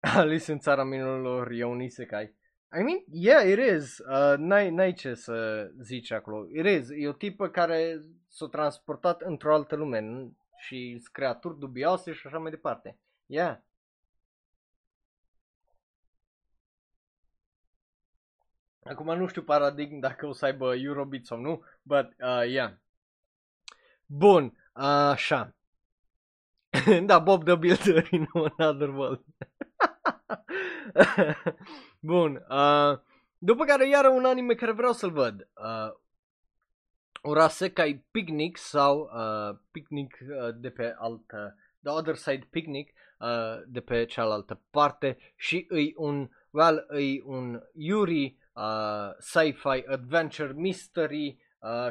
[0.16, 2.34] Alice în țara minunilor e un isekai.
[2.72, 3.98] I mean, yeah, it is.
[3.98, 6.46] Uh, n-ai, n-ai ce să zici acolo.
[6.48, 6.88] It is.
[6.90, 12.50] E o tipă care s-a transportat într-o altă lume și creaturi dubioase și așa mai
[12.50, 12.98] departe.
[13.26, 13.58] Yeah.
[18.82, 22.72] Acum nu știu paradigm dacă o să aibă Eurobeat sau nu, but uh, yeah.
[24.06, 24.44] Bun,
[24.74, 25.54] uh, așa.
[27.06, 29.24] da, Bob the Builder in another world.
[32.00, 32.98] Bun, uh,
[33.38, 35.48] după care iară un anime care vreau să-l văd.
[35.54, 35.99] Uh,
[37.22, 43.80] Urasekai Picnic sau uh, Picnic uh, de pe altă, The Other Side Picnic uh, de
[43.80, 51.88] pe cealaltă parte și îi un, well, îi un Yuri uh, sci-fi adventure mystery uh,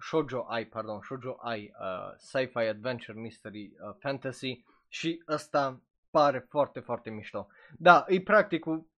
[0.00, 5.80] shoujo ai, pardon, shoujo ai, uh, sci-fi adventure mystery uh, fantasy și ăsta
[6.10, 7.46] pare foarte, foarte mișto.
[7.78, 8.90] Da, e practic cu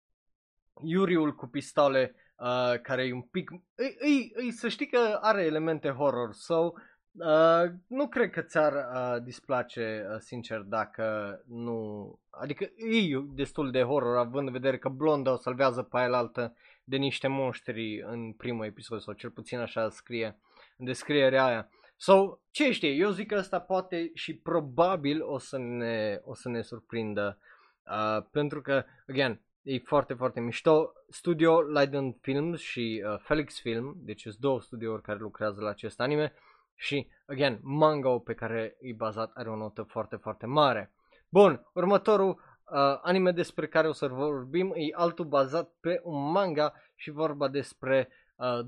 [0.81, 3.51] Yuriul cu pistole uh, care e un pic...
[3.75, 6.71] Îi, îi, îi, să știi că are elemente horror, so
[7.11, 12.19] uh, nu cred că ți-ar uh, displace, uh, sincer, dacă nu...
[12.29, 16.55] Adică e destul de horror, având în vedere că Blonda o salvează pe aia altă
[16.83, 20.39] de niște monștri în primul episod, sau cel puțin așa scrie
[20.77, 21.69] în descrierea aia.
[21.95, 26.49] So, ce știe, eu zic că asta poate și probabil o să ne, o să
[26.49, 27.37] ne surprindă,
[27.85, 30.93] uh, pentru că, again, E foarte, foarte mișto.
[31.09, 35.99] Studio Leiden Films și uh, Felix Film, deci sunt două studiouri care lucrează la acest
[35.99, 36.33] anime
[36.75, 40.93] și, again, manga pe care e bazat are o notă foarte, foarte mare.
[41.29, 46.73] Bun, următorul uh, anime despre care o să vorbim e altul bazat pe un manga
[46.95, 48.59] și vorba despre uh,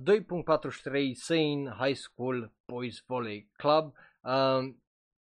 [1.00, 4.74] 2.43 Sein High School Boys Volley Club, uh,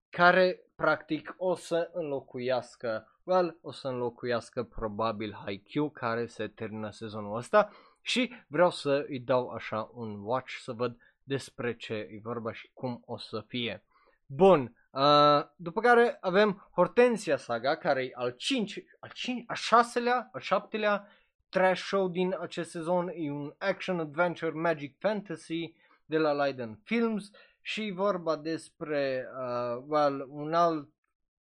[0.10, 7.38] care practic o să înlocuiască well, o să înlocuiască probabil Haikyuu care se termină sezonul
[7.38, 7.70] ăsta
[8.02, 12.70] și vreau să îi dau așa un watch să văd despre ce e vorba și
[12.74, 13.84] cum o să fie.
[14.26, 20.30] Bun, uh, după care avem Hortensia Saga, care e al 5, al 5, a șaselea,
[20.32, 21.08] al șaptelea
[21.50, 25.74] trash show din acest sezon, e un action adventure magic fantasy
[26.06, 30.90] de la Leiden Films și vorba despre uh, well, un alt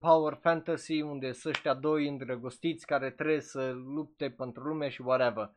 [0.05, 5.50] power fantasy unde sunt ăștia doi îndrăgostiți care trebuie să lupte pentru lume și whatever.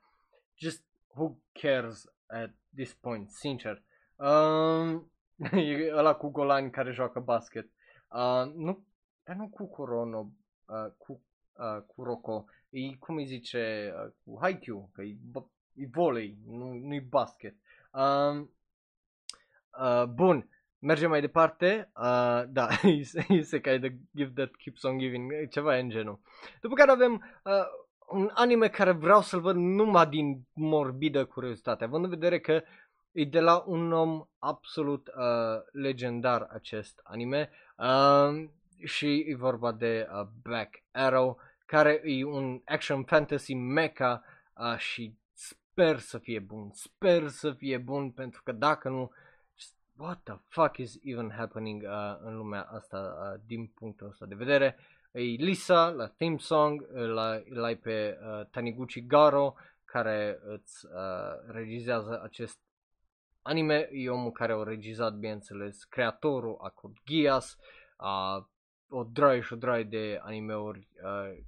[0.56, 3.84] Just who cares at this point, sincer.
[4.16, 5.12] Um,
[5.52, 7.70] e ăla cu golani care joacă basket.
[8.10, 8.86] Uh, nu,
[9.24, 10.32] dar nu cu Corono,
[10.66, 11.24] uh, cu,
[11.54, 12.46] uh, cu Rocco.
[12.70, 15.18] E, cum îi zice, uh, cu Haikyuu, că e,
[15.74, 17.56] e volei, nu, nu-i basket.
[17.92, 18.52] Um,
[19.80, 20.50] uh, bun,
[20.80, 22.68] Mergem mai departe, uh, da,
[23.42, 26.20] se ca the gift that keeps on giving, ceva în genul.
[26.62, 27.14] După care avem
[27.44, 27.52] uh,
[28.08, 32.62] un anime care vreau să-l văd numai din morbidă curiozitate, având în vedere că
[33.12, 38.50] e de la un om absolut uh, legendar acest anime uh,
[38.84, 44.24] și e vorba de uh, Black Arrow, care e un action fantasy mecha
[44.56, 49.12] uh, și sper să fie bun, sper să fie bun pentru că dacă nu,
[49.98, 54.36] what the fuck is even happening uh, în lumea asta uh, din punctul ăsta de
[54.36, 54.78] vedere.
[55.12, 62.22] E Lisa la theme song, la, la pe uh, Taniguchi Garo care îți uh, regizează
[62.24, 62.60] acest
[63.42, 67.58] anime, e omul care a regizat, bineînțeles, creatorul a Code Geass,
[67.98, 68.48] a
[68.90, 71.44] o draie și o draie de animeuri uh,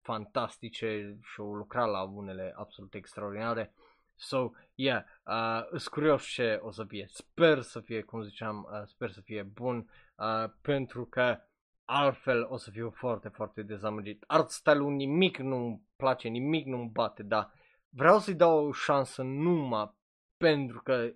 [0.00, 3.74] fantastice și au lucrat la unele absolut extraordinare.
[4.14, 7.06] So, yeah, uh, sunt curios ce o să fie.
[7.08, 11.40] Sper să fie, cum ziceam, uh, sper să fie bun, uh, pentru că
[11.84, 14.24] altfel o să fiu foarte, foarte dezamăgit.
[14.26, 17.52] Art style-ul nimic nu-mi place, nimic nu-mi bate, dar
[17.88, 19.92] vreau să-i dau o șansă numai
[20.36, 21.10] pentru că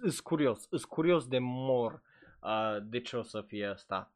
[0.00, 2.02] sunt curios, sunt curios de mor
[2.42, 4.12] uh, de ce o să fie asta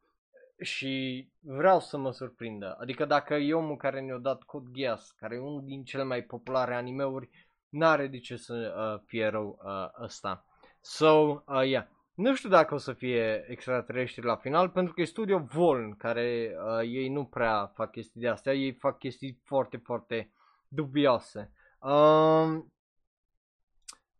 [0.61, 2.77] și vreau să mă surprindă.
[2.79, 6.21] Adică dacă e omul care ne-a dat Code Geass, care e unul din cele mai
[6.21, 7.29] populare animeuri,
[7.69, 10.45] n-are de ce să uh, fie rău uh, ăsta.
[10.81, 11.87] So, uh, yeah.
[12.13, 16.55] Nu știu dacă o să fie extraterestri la final, pentru că e studio Voln, care
[16.65, 20.31] uh, ei nu prea fac chestii de astea, ei fac chestii foarte, foarte
[20.67, 21.51] dubioase.
[21.79, 22.63] Uh,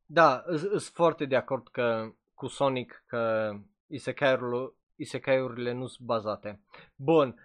[0.05, 3.53] da, sunt foarte de acord că cu Sonic că
[3.87, 6.61] isekai-urile, isekai-urile nu sunt bazate.
[6.95, 7.35] Bun,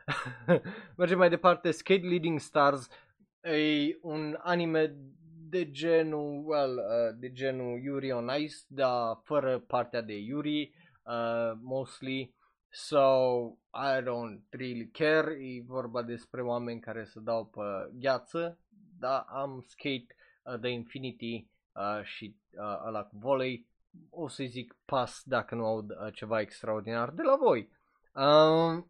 [0.97, 1.71] mergem mai departe.
[1.71, 2.89] Skate Leading Stars
[3.41, 4.97] e un anime
[5.55, 10.75] de genul, well, uh, de genul Yuri on Ice, dar fără partea de Yuri,
[11.05, 12.35] uh, mostly.
[12.69, 12.99] So,
[13.73, 17.61] I don't really care, e vorba despre oameni care se dau pe
[17.93, 18.59] gheață,
[18.99, 20.07] dar am Skate
[20.43, 23.67] uh, the Infinity uh, și uh, ăla cu volei,
[24.11, 27.71] o să zic pas dacă nu aud uh, ceva extraordinar de la voi.
[28.15, 28.85] Uh,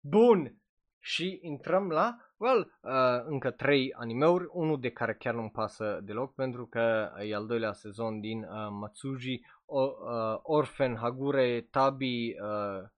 [0.00, 0.56] bun,
[0.98, 6.34] și intrăm la, well, uh, încă trei animeuri, unul de care chiar nu-mi pasă deloc
[6.34, 12.88] pentru că e al doilea sezon din uh, Matsuji, o, uh, Orphan Hagure Tabi uh,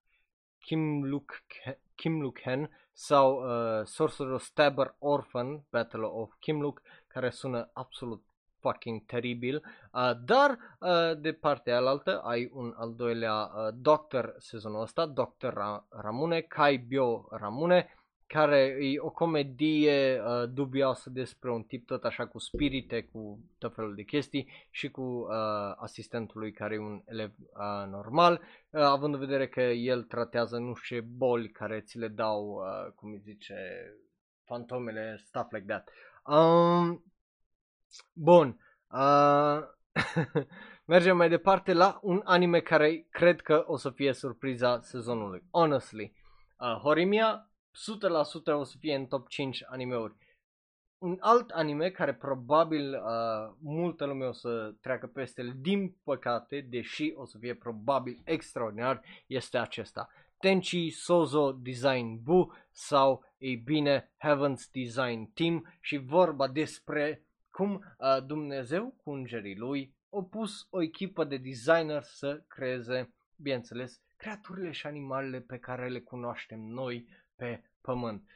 [0.59, 1.33] Kim Luk
[1.95, 8.25] Kim Luk Hen sau uh, Sorcerer Stabber Orphan Battle of Kim Luk care sună absolut
[8.61, 14.83] fucking teribil, uh, dar uh, de partea alaltă ai un al doilea uh, Doctor sezonul
[14.83, 17.89] ăsta, Doctor Ra- Ramune, Kai Bio Ramune,
[18.27, 23.75] care e o comedie uh, dubioasă despre un tip tot așa cu spirite, cu tot
[23.75, 28.81] felul de chestii și cu uh, asistentul lui care e un elev uh, normal, uh,
[28.81, 32.93] având în vedere că el tratează nu știu ce boli care ți le dau, uh,
[32.95, 33.57] cum îi zice,
[34.45, 35.89] fantomele, stuff like that.
[36.25, 37.05] Um,
[38.13, 38.59] bun.
[38.91, 39.59] Uh,
[40.85, 45.43] mergem mai departe la un anime care cred că o să fie surpriza sezonului.
[45.51, 46.15] Honestly.
[46.59, 50.15] Uh, Horimia 100% o să fie în top 5 animeuri.
[50.99, 56.61] Un alt anime care probabil uh, multă lume o să treacă peste el, din păcate,
[56.61, 60.09] deși o să fie probabil extraordinar, este acesta.
[60.39, 68.25] Tenchi Sozo Design Bu sau, ei bine, Heaven's Design Team și vorba despre cum uh,
[68.27, 74.87] Dumnezeu cu îngerii lui a pus o echipă de designer să creeze, bineînțeles, creaturile și
[74.87, 78.31] animalele pe care le cunoaștem noi pe pământ.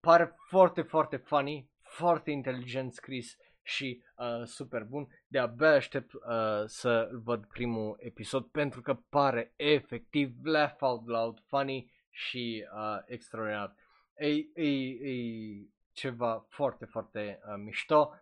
[0.00, 5.08] Pare foarte, foarte funny, foarte inteligent scris și uh, super bun.
[5.26, 6.20] De-abia aștept uh,
[6.64, 13.74] să văd primul episod pentru că pare efectiv laugh out loud funny și uh, extraordinar.
[14.14, 18.14] E, e, e ceva foarte, foarte uh, mișto.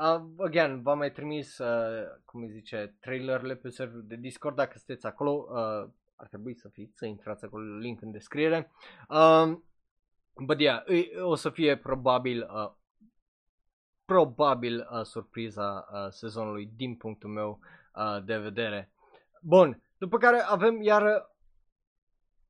[0.00, 4.78] Uh, again, v-am mai trimis, uh, cum îi zice, trailerele pe serverul de Discord, dacă
[4.78, 8.70] sunteți acolo, uh, ar trebui să fiți, să intrați acolo, link în descriere.
[9.08, 9.58] Uh,
[10.34, 10.82] but yeah,
[11.22, 12.72] o să fie probabil, uh,
[14.04, 17.58] probabil uh, surpriza uh, sezonului din punctul meu
[17.94, 18.92] uh, de vedere.
[19.42, 21.30] Bun, după care avem iar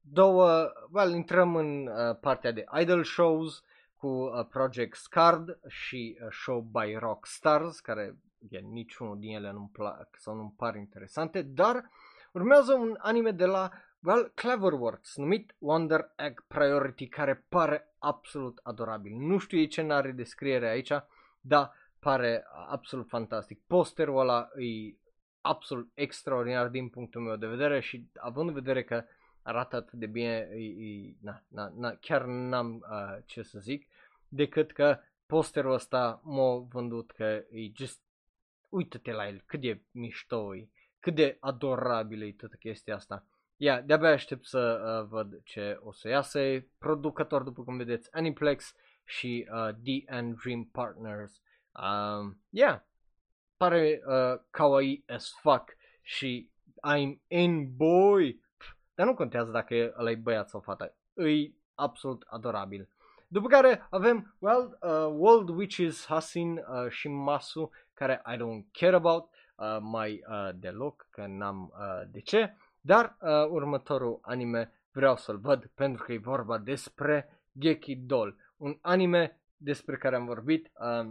[0.01, 3.63] două, well, intrăm în uh, partea de idol shows,
[3.97, 9.71] cu uh, Project Scard și uh, Show by Rockstars, care again, niciunul din ele nu-mi
[9.73, 11.91] plac sau nu-mi par interesante, dar
[12.33, 13.71] urmează un anime de la
[14.03, 19.13] well, Cleverworks numit Wonder Egg Priority, care pare absolut adorabil.
[19.17, 20.93] Nu știu ce n-are descriere aici,
[21.41, 23.61] dar pare absolut fantastic.
[23.67, 24.95] Posterul ăla e
[25.41, 29.05] absolut extraordinar din punctul meu de vedere și având în vedere că
[29.43, 33.87] arată atât de bine, e, e, na, na, na, chiar n-am uh, ce să zic.
[34.29, 38.01] decât că posterul ăsta m-a vândut că e just,
[38.69, 40.69] uită-te la el, cât de mișto e,
[41.01, 43.25] cât de adorabil e toată chestia asta.
[43.63, 46.41] Ia, yeah, de-abia aștept să uh, văd ce o să iasă.
[46.79, 51.43] Producător, după cum vedeți, Aniplex și uh, D&D Dream Partners.
[51.73, 52.81] Um, yeah,
[53.57, 56.51] pare uh, kawaii as fuck și
[56.89, 58.41] I'm in boy.
[58.95, 60.95] Dar nu contează dacă ăla e băiat sau fata.
[61.15, 62.89] E absolut adorabil.
[63.29, 68.97] După care avem, well, uh, World Witches Hasin uh, și Masu, care I don't care
[68.97, 72.55] about uh, mai uh, deloc, că n-am uh, de ce.
[72.81, 78.79] Dar uh, următorul anime vreau să-l văd pentru că e vorba despre Geki Doll, un
[78.81, 81.11] anime despre care am vorbit uh,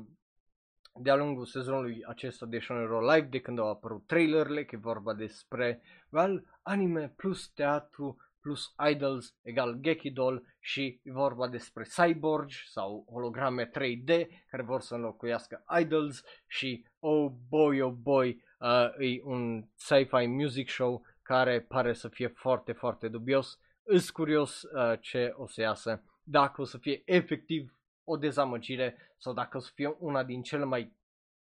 [0.93, 5.13] de-a lungul sezonului acesta de Shonen Live, de când au apărut trailerele, că e vorba
[5.13, 12.49] despre well, anime plus teatru plus idols egal Geki Doll și e vorba despre cyborg
[12.65, 19.21] sau holograme 3D care vor să înlocuiască idols și oh boy, oh boy, uh, e
[19.23, 23.59] un sci-fi music show care pare să fie foarte, foarte dubios.
[23.83, 29.33] Îs curios uh, ce o să iasă, dacă o să fie efectiv o dezamăgire sau
[29.33, 30.93] dacă o să fie una din cele mai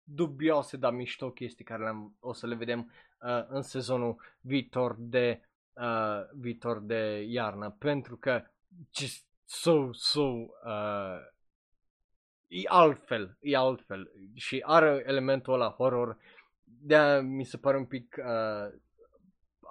[0.03, 2.79] dubioase, dar mișto chestii care le-am, o să le vedem
[3.19, 5.41] uh, în sezonul viitor de
[5.73, 8.43] uh, viitor de iarnă, pentru că
[8.95, 11.19] just so, so uh,
[12.47, 14.11] e altfel, e altfel.
[14.33, 16.17] Și are elementul ăla horror,
[16.63, 18.83] de mi se pare un pic uh,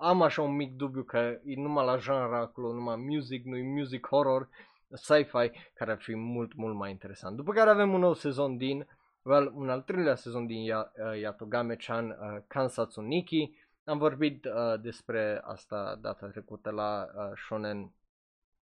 [0.00, 3.62] am așa un mic dubiu că e numai la genre acolo, numai music, nu e
[3.62, 4.48] music horror,
[4.94, 7.36] sci-fi, care ar fi mult, mult mai interesant.
[7.36, 8.86] După care avem un nou sezon din,
[9.22, 10.84] well, un al treilea sezon din uh,
[11.20, 13.62] Yatogame-chan, uh, Kansatsu Niki.
[13.84, 17.92] Am vorbit uh, despre asta data trecută la uh, Shonen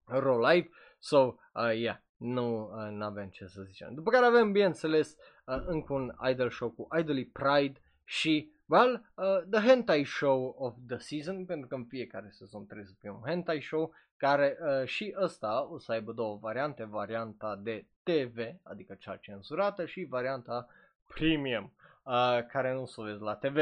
[0.04, 0.68] Ro Live,
[0.98, 3.94] so, uh, yeah, nu uh, avem ce să zicem.
[3.94, 5.16] După care avem, bineînțeles,
[5.46, 10.74] uh, încă un idol show cu Idolly Pride și Well, uh, the hentai show of
[10.86, 14.86] the season, pentru că în fiecare sezon trebuie să fie un hentai show, care uh,
[14.86, 20.68] și ăsta o să aibă două variante, varianta de TV, adică cea cenzurată, și varianta
[21.14, 23.56] premium, uh, care nu o vezi la TV.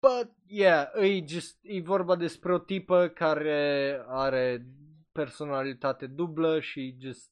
[0.00, 4.66] But, yeah, e, just, e vorba despre o tipă care are
[5.12, 7.30] personalitate dublă și just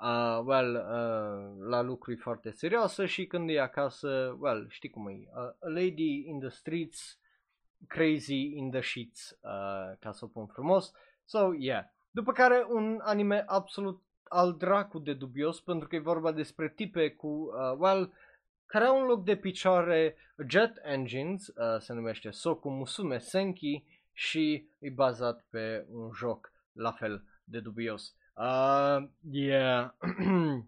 [0.00, 5.12] uh, well, uh, la lucruri foarte serioase și când e acasă, well, știi cum e,
[5.12, 7.18] uh, a lady in the streets,
[7.86, 10.92] crazy in the sheets, uh, ca să o pun frumos.
[11.24, 11.84] So, yeah.
[12.10, 17.10] După care un anime absolut al dracu de dubios, pentru că e vorba despre tipe
[17.10, 18.12] cu, uh, well,
[18.66, 20.16] care au un loc de picioare
[20.48, 26.92] jet engines, uh, se numește Soku Musume Senki și e bazat pe un joc la
[26.92, 28.15] fel de dubios.
[28.36, 29.90] Uh, yeah.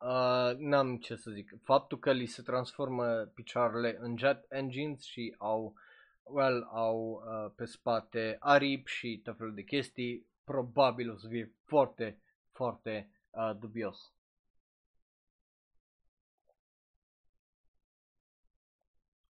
[0.00, 1.50] uh, n-am ce să zic.
[1.62, 5.74] Faptul că li se transformă picioarele în jet engines și au,
[6.22, 11.54] well, au uh, pe spate aripi și tot felul de chestii, probabil o să fie
[11.64, 12.20] foarte,
[12.52, 14.12] foarte uh, dubios.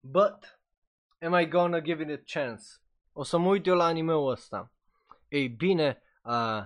[0.01, 0.59] But,
[1.21, 2.65] am I gonna give it a chance?
[3.13, 4.73] O să mă uit eu la anime-ul ăsta.
[5.29, 6.65] Ei bine, uh,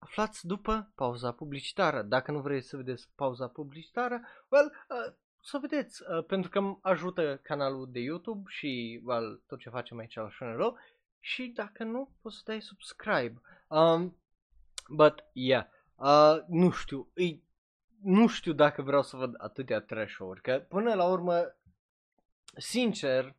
[0.00, 2.02] aflați după pauza publicitară.
[2.02, 7.40] Dacă nu vreți să vedeți pauza publicitară, well, uh, să vedeți, uh, pentru că ajută
[7.42, 10.74] canalul de YouTube și well, tot ce facem aici la Shonero
[11.18, 13.40] și dacă nu, poți să dai subscribe.
[13.68, 14.16] Um,
[14.88, 17.44] but, yeah, uh, nu știu, îi,
[18.02, 21.56] nu știu dacă vreau să văd atâtea trash-uri, că până la urmă,
[22.56, 23.36] sincer,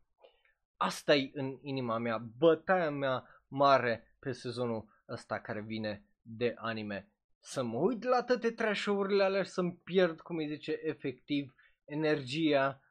[0.77, 7.09] asta e în inima mea, bătaia mea mare pe sezonul ăsta care vine de anime.
[7.39, 11.53] Să mă uit la toate trash-urile alea și să-mi pierd, cum îi zice, efectiv
[11.85, 12.81] energia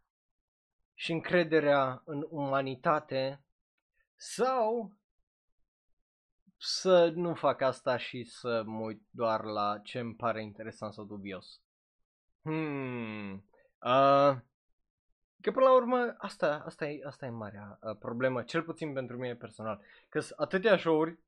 [0.94, 3.44] și încrederea în umanitate
[4.16, 4.94] sau
[6.56, 11.04] să nu fac asta și să mă uit doar la ce îmi pare interesant sau
[11.04, 11.60] dubios.
[12.42, 13.32] Hmm.
[13.78, 14.36] Uh,
[15.40, 19.16] că până la urmă asta, asta, e, asta e marea uh, problemă, cel puțin pentru
[19.16, 19.80] mine personal.
[20.08, 21.18] Că sunt atâtea show-uri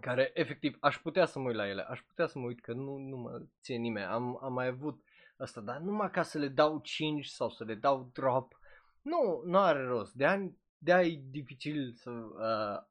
[0.00, 2.72] care efectiv aș putea să mă uit la ele, aș putea să mă uit că
[2.72, 5.04] nu, nu mă ține nimeni, am, am mai avut
[5.36, 8.58] asta, dar numai ca să le dau 5 sau să le dau drop,
[9.02, 12.82] nu, nu are rost, de ani de e dificil să uh,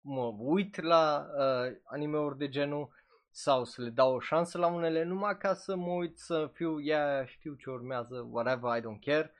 [0.00, 2.90] mă uit la uh, anime-uri de genul
[3.30, 6.80] sau să le dau o șansă la unele numai ca să mă uit să fiu,
[6.80, 9.32] yeah, știu ce urmează, whatever, I don't care,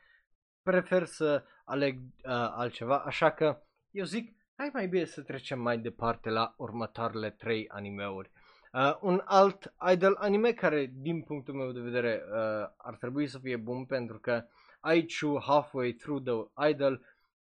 [0.63, 5.79] prefer să aleg uh, altceva, așa că eu zic hai mai bine să trecem mai
[5.79, 8.31] departe la următoarele trei animeuri.
[8.73, 13.39] Uh, un alt idol anime care, din punctul meu de vedere, uh, ar trebui să
[13.39, 14.45] fie bun pentru că
[14.81, 17.05] Aichu Halfway Through the Idol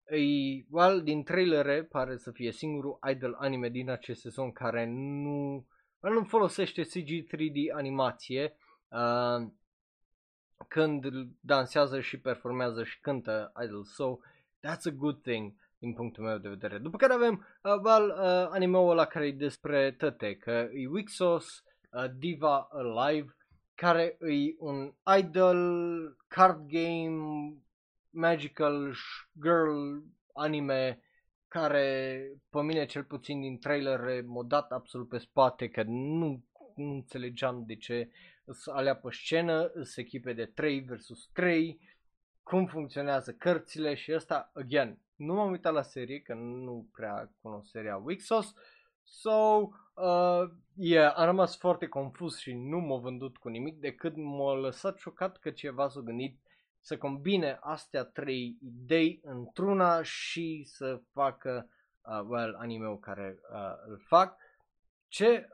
[0.05, 0.19] e,
[0.71, 5.67] well, din trailere pare să fie singurul idol anime din acest sezon care nu,
[6.01, 8.57] nu folosește CG 3D animație
[8.89, 9.49] uh,
[10.69, 11.05] când
[11.41, 13.85] dansează și performează și cântă idol.
[13.85, 14.19] So,
[14.61, 16.79] that's a good thing din punctul meu de vedere.
[16.79, 21.65] După care avem uh, well, uh, anime-ul ăla care e despre tăte, că e Wixos
[21.91, 23.37] uh, Diva Alive,
[23.75, 27.17] care e un idol card game
[28.11, 28.95] magical
[29.43, 29.99] girl
[30.33, 31.03] anime
[31.49, 36.93] care pe mine cel puțin din trailer m-a dat absolut pe spate că nu, nu
[36.93, 38.11] înțelegeam de ce
[38.51, 41.81] să alea pe scenă, să echipe de 3 versus 3,
[42.43, 47.71] cum funcționează cărțile și asta, again, nu m-am uitat la serie, că nu prea cunosc
[47.71, 48.55] seria Wixos,
[49.03, 54.55] so, uh, yeah, am rămas foarte confuz și nu m-a vândut cu nimic decât m-a
[54.55, 56.41] lăsat șocat că ceva s-a gândit
[56.81, 61.69] să combine astea trei idei într-una și să facă,
[62.03, 64.37] uh, well, anime-ul care uh, îl fac.
[65.09, 65.49] Ce,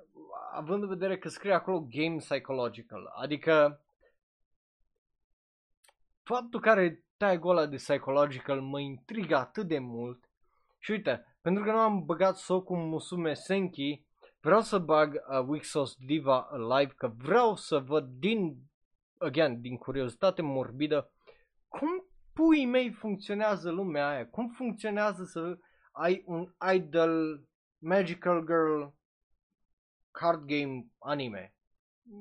[0.53, 3.83] având în vedere că scrie acolo game psychological, adică
[6.23, 10.25] faptul care tag-ul ăla de psychological mă intrigă atât de mult
[10.79, 14.05] și uite, pentru că nu am băgat Soku Musume Senki,
[14.41, 18.57] vreau să bag uh, Wixos Diva Alive, că vreau să văd din,
[19.19, 21.13] again, din curiozitate morbidă,
[21.69, 25.59] cum pui mei funcționează lumea aia, cum funcționează să
[25.93, 27.43] ai un idol
[27.79, 28.83] magical girl
[30.11, 31.55] card game anime.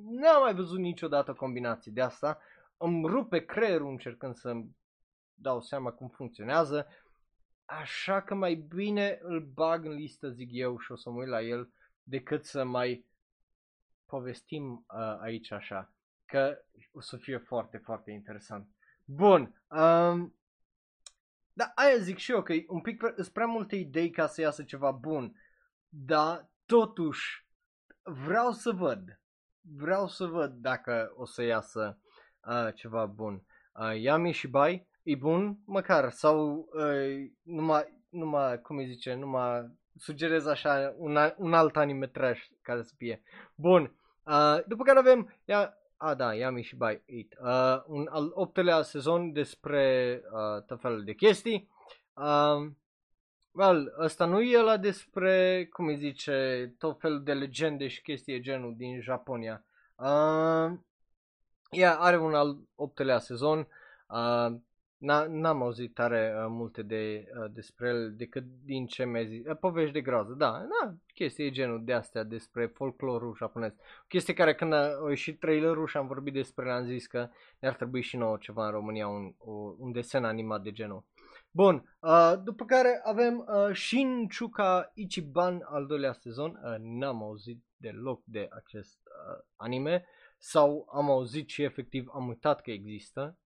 [0.09, 2.39] N-am mai văzut niciodată combinații de asta.
[2.77, 4.53] Îmi rupe creierul încercând să
[5.39, 6.87] dau seama cum funcționează.
[7.65, 11.27] Așa că mai bine îl bag în listă, zic eu, și o să mă uit
[11.27, 11.71] la el,
[12.03, 13.05] decât să mai
[14.05, 15.91] povestim uh, aici așa.
[16.25, 16.57] Că
[16.91, 18.67] o să fie foarte, foarte interesant.
[19.05, 19.63] Bun.
[19.67, 20.35] Um,
[21.53, 24.63] da, aia zic și eu, că un pic sunt prea multe idei ca să iasă
[24.63, 25.41] ceva bun.
[25.89, 27.47] Dar, totuși,
[28.03, 29.19] vreau să văd.
[29.61, 31.99] Vreau să văd dacă o să iasă
[32.41, 33.45] uh, ceva bun.
[33.73, 39.71] Uh, Yami și Bai e bun, măcar, sau uh, numai, numai, cum îi zice, numai
[39.97, 43.21] sugerez așa un, un alt anime trash care să fie
[43.55, 43.95] bun.
[44.23, 47.37] Uh, după care avem ia, a, da, Yami și Bai 8.
[47.39, 51.69] Uh, un al optelea sezon despre uh, tot felul de chestii.
[52.13, 52.71] Uh,
[53.51, 58.41] well, ăsta nu e la despre, cum îi zice, tot felul de legende și chestii
[58.41, 59.65] genul din Japonia.
[59.95, 60.71] Uh,
[61.69, 63.67] ea are un al optelea sezon.
[64.07, 64.55] Uh,
[64.99, 69.45] N-am auzit tare uh, multe de, uh, despre el decât din ce mi-a zis.
[69.45, 73.73] Uh, povești de groază, da, da, chestii genul de astea despre folclorul japonez.
[74.07, 77.29] Chestie care când a ieșit trailerul și am vorbit despre el, am zis că
[77.59, 79.33] ne-ar trebui și nouă ceva în România, un,
[79.77, 81.03] un desen animat de genul.
[81.51, 86.59] Bun, uh, după care avem uh, Shin Chuka Ichiban al doilea sezon.
[86.63, 90.05] Uh, n-am auzit deloc de acest uh, anime
[90.37, 93.37] sau am auzit și efectiv am uitat că există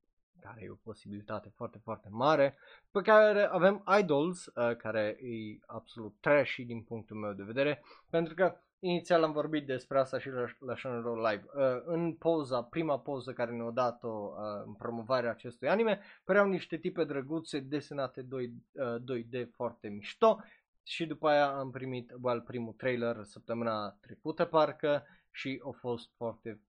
[0.43, 2.57] care e o posibilitate foarte, foarte mare,
[2.91, 8.35] pe care avem Idols, uh, care e absolut trashy din punctul meu de vedere, pentru
[8.35, 11.45] că inițial am vorbit despre asta și la, la Shonen Live.
[11.55, 16.77] Uh, în poza, prima poză care ne-a dat-o uh, în promovarea acestui anime, păreau niște
[16.77, 20.39] tipe drăguțe desenate 2, uh, 2D foarte mișto
[20.83, 26.61] și după aia am primit well, primul trailer săptămâna trecută parcă și a fost foarte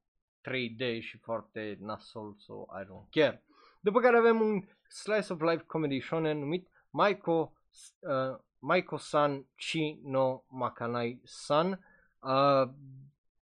[0.49, 3.43] 3D și foarte nasol, so I don't care.
[3.83, 7.53] După care avem un slice of life comedy shonen numit Maiko,
[7.99, 11.85] uh, Maiko-san Chi no Makanai-san
[12.19, 12.69] uh,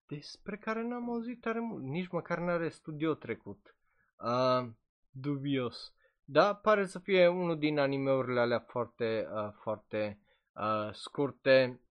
[0.08, 3.76] despre care n-am auzit tare mult, nici măcar n-are studio trecut.
[4.18, 4.70] Uh,
[5.12, 5.94] dubios.
[6.24, 10.20] Da, pare să fie unul din animeurile alea foarte, uh, foarte
[10.54, 11.82] uh, scurte.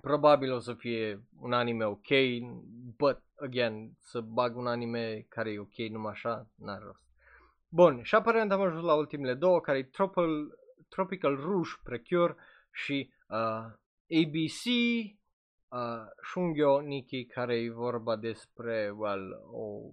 [0.00, 2.08] Probabil o să fie un anime ok,
[2.96, 7.03] but again, să bag un anime care e ok numai așa, n-are rost.
[7.74, 10.58] Bun, și aparent am ajuns la ultimele două, care e Tropical,
[10.88, 12.36] Tropical Rouge Precure
[12.72, 13.36] și uh,
[14.20, 14.64] ABC
[15.68, 19.92] uh, Shungyo Nikki, care e vorba despre well, o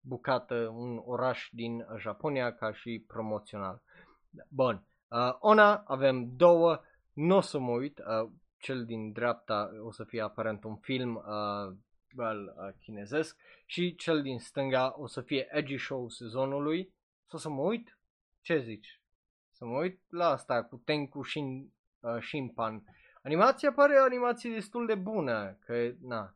[0.00, 3.82] bucată, un oraș din Japonia ca și promoțional.
[4.48, 6.80] Bun, uh, Ona avem două,
[7.12, 11.14] nu o să mă uit, uh, cel din dreapta o să fie aparent un film
[11.14, 11.76] uh,
[12.18, 16.92] well, uh, chinezesc și cel din stânga o să fie Edgy Show sezonului.
[17.26, 17.98] Sau să mă uit?
[18.40, 19.00] Ce zici?
[19.50, 22.84] Să mă uit la asta cu Tenku Shin, uh, Shimpan.
[23.22, 26.34] animația pare o animație destul de bună, că, na,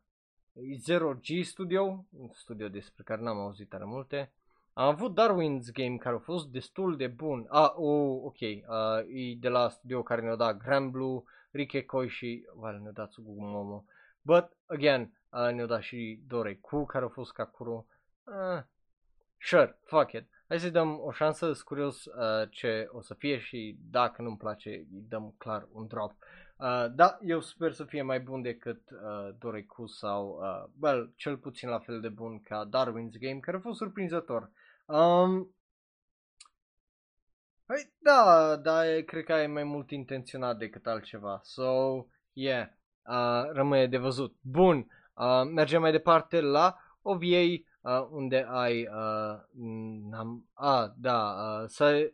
[0.53, 4.31] e Zero G Studio, un studio despre care n-am auzit tare multe.
[4.73, 7.45] Am avut Darwin's Game care a fost destul de bun.
[7.49, 8.59] Ah, oh, ok, uh,
[9.07, 13.85] e de la studio care ne-a dat Granblue, Rike Koi și, well, ne-a dat Momo.
[14.21, 16.23] But, again, uh, ne-a dat și
[16.61, 17.85] Ku care a fost Kakuro.
[18.23, 18.63] Uh,
[19.37, 20.27] sure, fuck it.
[20.47, 24.37] Hai să dăm o șansă, sunt curios uh, ce o să fie și dacă nu-mi
[24.37, 26.11] place, îi dăm clar un drop.
[26.57, 31.37] Uh, da, eu sper să fie mai bun decât uh, Doreku sau, uh, well, cel
[31.37, 34.51] puțin la fel de bun ca Darwin's Game, care a fost surprinzător.
[34.85, 35.55] Um,
[37.65, 41.39] Păi da, da, cred că e mai mult intenționat decât altceva.
[41.43, 42.67] So, yeah,
[43.05, 44.35] uh, rămâne de văzut.
[44.41, 47.43] Bun, uh, mergem mai departe la OVA,
[47.81, 49.39] uh, unde ai, uh,
[50.11, 52.13] am, a, da, uh, să,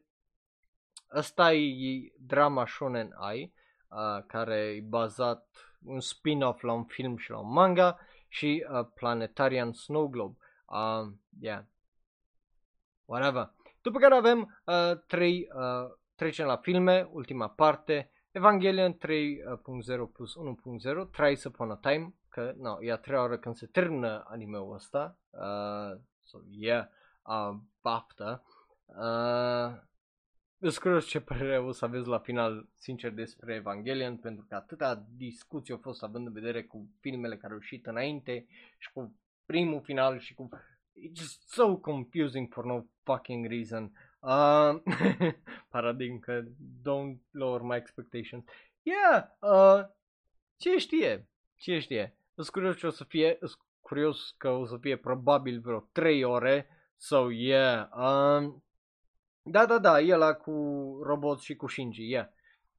[1.15, 3.53] ăsta e drama Shonen Ai,
[3.89, 5.47] uh, care e bazat
[5.83, 10.37] un spin-off la un film și la un manga și uh, Planetarian Snow Globe.
[10.65, 11.63] Uh, yeah.
[13.05, 13.53] Whatever.
[13.81, 18.99] După care avem uh, trei, uh, trecem la filme, ultima parte, Evangelion 3.0
[20.13, 20.35] plus
[21.03, 24.73] 1.0, Thrice Upon a Time, că no, e a treia oră când se termină animeul
[24.73, 26.87] ăsta, uh, so yeah,
[27.23, 28.43] uh, baftă.
[28.85, 29.81] Uh,
[30.57, 35.07] îți curios ce părere o să aveți la final, sincer, despre Evangelion, pentru că atâta
[35.15, 38.45] discuții au fost având în vedere cu filmele care au ieșit înainte
[38.77, 39.15] și cu
[39.45, 40.49] primul final și cu...
[41.07, 43.91] It's just so confusing for no fucking reason.
[44.19, 44.81] Uh,
[45.73, 46.43] paradigm că
[46.81, 48.43] don't lower my expectations.
[48.81, 49.89] Yeah, uh,
[50.57, 52.18] ce știe, ce știe.
[52.39, 56.23] Sunt curios ce o să fie, sunt curios că o să fie probabil vreo 3
[56.23, 56.67] ore.
[56.97, 57.89] So, yeah.
[57.91, 58.63] Um,
[59.41, 60.51] da, da, da, e ăla cu
[61.03, 62.27] roboți și cu Shinji, yeah.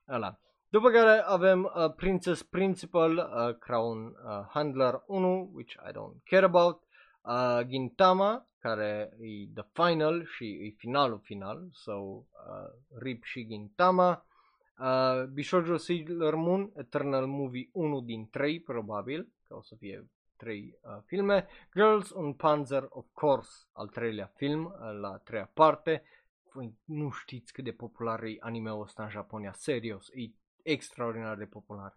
[0.09, 0.39] Ăla.
[0.69, 6.45] După care avem uh, Princess Principal, uh, Crown uh, Handler 1, which I don't care
[6.45, 6.83] about.
[7.23, 12.25] Uh, Gintama, care e the final și e finalul final, so uh,
[12.99, 14.25] RIP și Gintama.
[14.79, 20.78] Uh, Bishojo Sailor Moon, Eternal Movie 1 din 3 probabil, că o să fie 3
[20.82, 21.46] uh, filme.
[21.74, 26.03] Girls on Panzer, of course, al treilea film, uh, la treia parte.
[26.53, 30.30] Voi nu știți cât de popular e anime-ul ăsta în Japonia, serios, e
[30.62, 31.96] extraordinar de popular.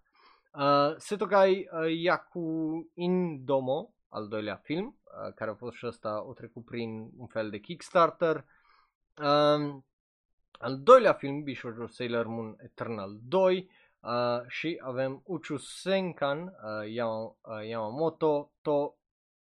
[0.54, 6.34] Uh, Setokai uh, Yaku Indomo, al doilea film, uh, care a fost și ăsta, o
[6.34, 8.46] trecut prin un fel de Kickstarter.
[9.18, 9.82] Uh,
[10.52, 13.70] al doilea film, Bishoujo Sailor Moon Eternal 2
[14.04, 16.54] uh, și avem Uchu Senkan uh,
[16.94, 17.36] Yama, uh,
[17.68, 18.94] Yamamoto To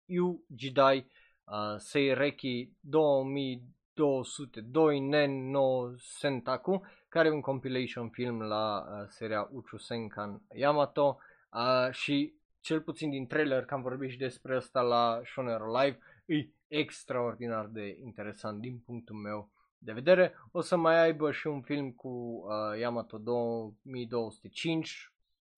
[0.05, 1.11] Yu Jidai
[1.45, 6.83] uh, Seireki 2202 Nen no Sentaku
[7.15, 11.19] care e un compilation film la uh, seria Uchu Senkan Yamato.
[11.53, 15.99] Uh, și cel puțin din trailer, că am vorbit și despre asta la Shonen Live,
[16.27, 19.51] e extraordinar de interesant din punctul meu
[19.85, 20.35] de vedere.
[20.53, 25.13] O să mai aibă și un film cu uh, Yamato 2205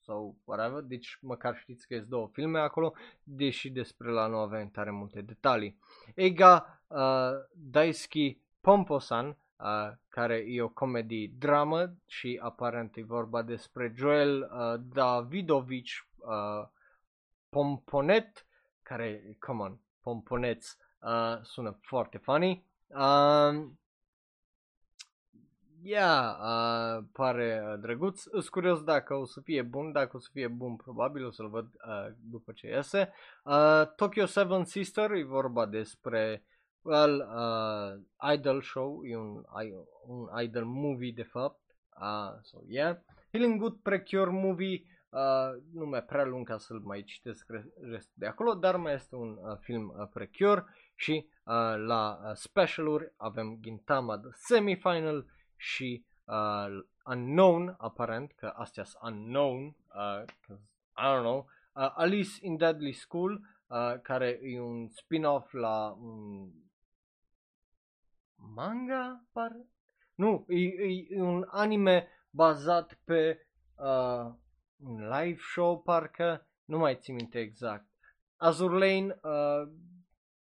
[0.06, 4.68] sau whatever, deci măcar știți că sunt două filme acolo, deși despre la nu avem
[4.68, 5.78] tare multe detalii.
[6.14, 13.92] Ega uh, Daisuke Pomposan, uh, care e o comedie dramă și aparent e vorba despre
[13.96, 16.68] Joel uh, Davidovici uh,
[17.48, 18.46] Pomponet,
[18.82, 22.64] care, come on, Pomponeț, uh, sună foarte funny.
[22.86, 23.66] Uh,
[25.86, 28.20] yeah, uh, pare uh, drăguț.
[28.20, 31.48] Sunt curios dacă o să fie bun, dacă o să fie bun probabil o să-l
[31.48, 33.12] văd uh, după ce iese.
[33.44, 36.44] Uh, Tokyo Seven Sister e vorba despre
[36.82, 39.42] well, uh, idol show, e un,
[40.06, 41.60] un idol movie de fapt.
[42.00, 42.96] Uh, so yeah.
[43.32, 44.84] Healing Good Precure Movie
[45.16, 47.46] Uh, nu mai prea lung ca să-l mai citesc
[47.90, 50.64] restul de acolo, dar mai este un uh, film uh, precure
[50.94, 55.26] și uh, la uh, specialuri avem Gintama The Semifinal
[55.56, 56.66] și uh,
[57.04, 60.22] Unknown, aparent, că astea sunt Unknown, uh,
[60.96, 66.50] I don't know, uh, Alice in Deadly School, uh, care e un spin-off la un
[68.36, 69.66] manga, pare?
[70.14, 70.58] Nu, e,
[71.08, 73.46] e un anime bazat pe
[73.76, 74.34] uh,
[74.76, 77.86] un live show parcă, nu mai țin minte exact.
[78.36, 79.72] Azur Lane, uh,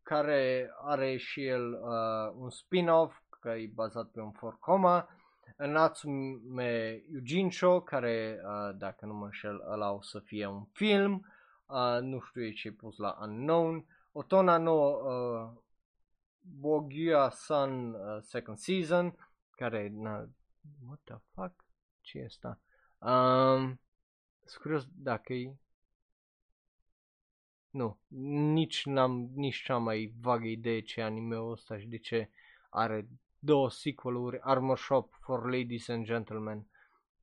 [0.02, 5.10] care are și el uh, un spin-off, că e bazat pe un forcoma.
[5.58, 11.26] Natsume Yujincho, care, uh, dacă nu mă înșel, ăla o să fie un film.
[11.66, 13.86] Uh, nu știu ce pus la Unknown.
[14.12, 15.52] Otona no uh,
[16.40, 19.16] Bogia Sun uh, Second Season,
[19.50, 20.30] care, na,
[20.88, 21.66] what the fuck,
[22.02, 22.60] ce e asta?
[22.98, 23.80] Um,
[24.44, 25.56] sunt curios dacă e...
[27.70, 28.00] Nu,
[28.54, 32.30] nici n-am nici cea mai vagă idee ce anime-ul ăsta și de ce
[32.70, 33.08] are
[33.44, 36.68] două sequel-uri, Armor Shop for Ladies and Gentlemen.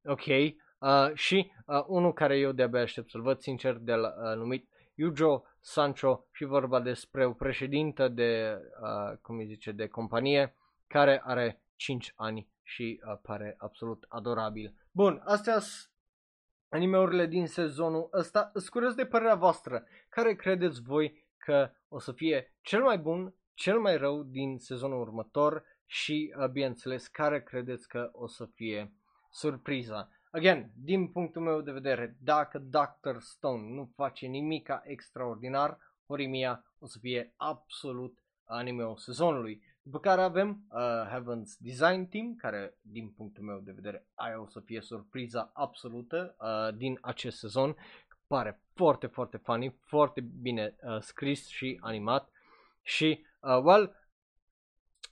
[0.05, 4.37] Ok, uh, și uh, unul care eu de-abia aștept să-l văd sincer, de la, uh,
[4.37, 10.57] numit Yujo Sancho și vorba despre o președintă de, uh, cum îi zice, de companie
[10.87, 14.75] care are 5 ani și uh, pare absolut adorabil.
[14.91, 15.91] Bun, astea sunt
[16.69, 18.51] animeurile din sezonul ăsta.
[18.53, 19.85] Îți curios de părerea voastră.
[20.09, 25.01] Care credeți voi că o să fie cel mai bun, cel mai rău din sezonul
[25.01, 28.93] următor și, uh, bineînțeles, care credeți că o să fie
[29.31, 30.11] surpriza.
[30.31, 33.19] Again, din punctul meu de vedere, dacă Dr.
[33.19, 39.63] Stone nu face nimica extraordinar, Horimia o să fie absolut anime-ul sezonului.
[39.83, 44.47] După care avem uh, Heaven's Design Team, care din punctul meu de vedere aia o
[44.47, 47.77] să fie surpriza absolută uh, din acest sezon.
[48.27, 52.31] Pare foarte, foarte funny, foarte bine uh, scris și animat.
[52.83, 54.00] Și, uh, well,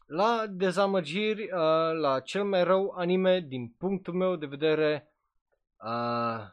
[0.08, 5.12] la dezamăgiri, uh, la cel mai rău anime din punctul meu de vedere,
[5.84, 6.46] uh,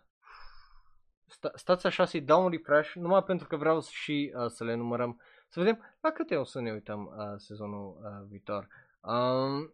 [1.27, 4.75] sta- stați așa să-i dau un refresh, numai pentru că vreau și uh, să le
[4.75, 8.67] numărăm să vedem la câte o să ne uităm uh, sezonul uh, viitor.
[9.01, 9.73] Um,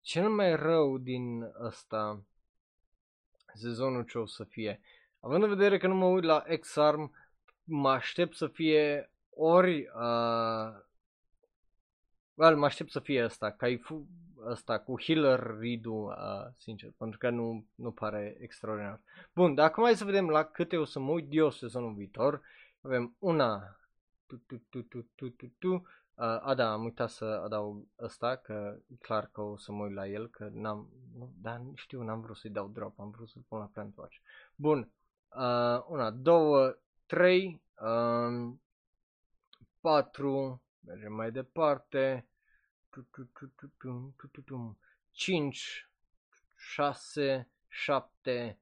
[0.00, 2.22] cel mai rău din ăsta
[3.54, 4.80] sezonul ce o să fie.
[5.20, 7.14] Având în vedere că nu mă uit la X-Arm,
[7.64, 10.84] mă aștept să fie ori uh,
[12.36, 14.06] well, mă aștept să fie asta, Kaifu,
[14.48, 19.00] asta cu Healer Ridu, uh, sincer, pentru că nu, nu pare extraordinar.
[19.34, 22.42] Bun, dar acum hai să vedem la câte o să mă uit eu sezonul viitor.
[22.80, 23.76] Avem una,
[24.26, 25.72] tu, tu, tu, tu, tu, tu, tu.
[26.14, 29.84] Uh, a, da, am uitat să adaug ăsta, că e clar că o să mă
[29.84, 33.28] uit la el, că n-am, nu, dar știu, n-am vrut să-i dau drop, am vrut
[33.28, 34.16] să-l pun la Plant Watch.
[34.54, 34.90] Bun,
[35.28, 36.76] uh, una, două,
[37.06, 38.60] trei, um,
[39.80, 42.26] patru, Mergem mai departe.
[45.12, 45.88] 5,
[46.54, 48.58] 6, 7,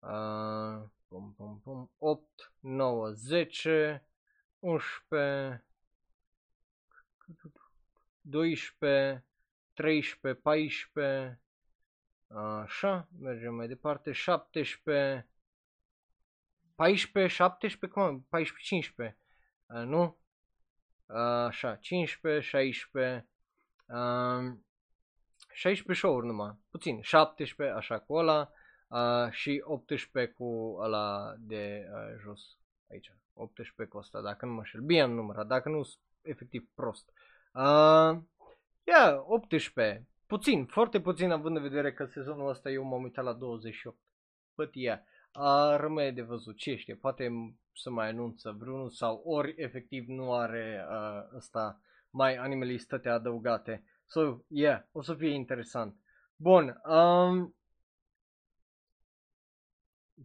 [0.00, 4.02] uh, pum, pum, pum, 8, 9, 10,
[4.60, 5.62] 11,
[8.20, 9.24] 12,
[9.74, 11.40] 13, 14,
[12.62, 15.28] așa, mergem mai departe, 17,
[16.74, 19.18] 14, 17, cum 14, 15,
[19.66, 20.21] uh, nu?
[21.46, 23.28] Așa, 15, 16,
[25.52, 28.50] 16 show-uri numai, puțin, 17, așa cu ăla
[29.30, 31.88] și 18 cu ăla de
[32.22, 32.56] jos
[32.90, 33.12] aici.
[33.34, 34.80] 18 costă, dacă nu mă șel.
[34.80, 35.88] Bine am numărat, dacă nu
[36.22, 37.12] efectiv prost.
[37.52, 38.18] Uh,
[38.84, 40.06] yeah, 18.
[40.26, 43.98] Puțin, foarte puțin având în vedere că sezonul ăsta eu m-am uitat la 28.
[44.54, 45.00] But yeah,
[45.34, 47.30] uh, rămâne de văzut, ce știe, poate
[47.74, 51.80] să mai anunță vreunul sau ori efectiv nu are uh, ăsta
[52.10, 53.84] mai animalistate adăugate.
[54.06, 55.96] So, yeah, o să fie interesant.
[56.36, 57.54] Bun, um,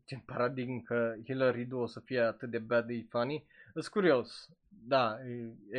[0.06, 3.46] ce paradigm că Hillary Duo o să fie atât de bad de funny.
[3.72, 4.50] Sunt curios.
[4.68, 5.18] Da,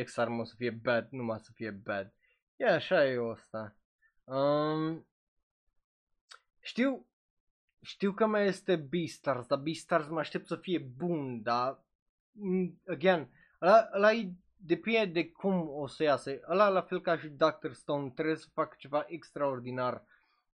[0.03, 2.13] X-Arm o să fie bad, numai să fie bad.
[2.55, 3.75] E așa e asta.
[4.23, 5.07] Um,
[6.61, 7.08] știu,
[7.81, 11.83] știu că mai este Beastars, dar Beastars mă aștept să fie bun, dar
[12.31, 13.29] mm, again,
[13.61, 16.39] ăla, ăla e depinde de cum o să iasă.
[16.49, 17.71] Ăla la fel ca și Dr.
[17.71, 20.03] Stone trebuie să facă ceva extraordinar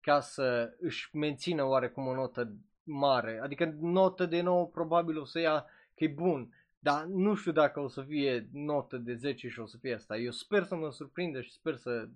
[0.01, 3.41] ca să își mențină oarecum o notă mare.
[3.43, 6.55] Adică notă de 9 probabil o să ia că e bun.
[6.79, 10.17] Dar nu știu dacă o să fie notă de 10 și o să fie asta.
[10.17, 12.09] Eu sper să mă surprindă și sper să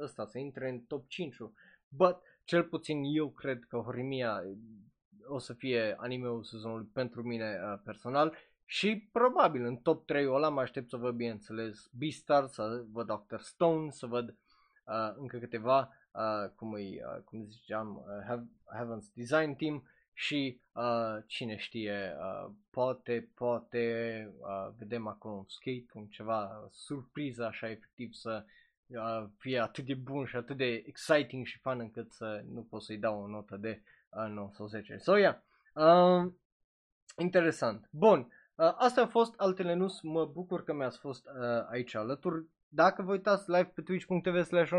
[0.00, 1.36] ăsta să intre în top 5
[1.88, 4.42] But cel puțin eu cred că Horimia
[5.26, 10.48] o să fie animeul sezonului pentru mine uh, personal și probabil în top 3 ăla
[10.48, 13.38] mă aștept să văd bineînțeles Beastar, să văd Dr.
[13.38, 18.42] Stone, să văd uh, încă câteva, uh, cum, îi, uh, cum ziceam, uh,
[18.76, 23.84] Heaven's Design Team și uh, cine știe, uh, poate, poate
[24.38, 28.50] uh, vedem acolo un skate, un ceva surpriză așa efectiv să uh,
[29.38, 32.98] fie atât de bun și atât de exciting și fun încât să nu pot să-i
[32.98, 34.96] dau o notă de uh, 9 sau 10.
[34.96, 35.36] So, yeah.
[35.74, 36.32] Uh,
[37.18, 37.88] interesant.
[37.90, 38.18] Bun.
[38.54, 42.46] Uh, astea au fost altele nu mă bucur că mi-ați fost uh, aici alături.
[42.68, 44.70] Dacă vă uitați live pe twitch.tv slash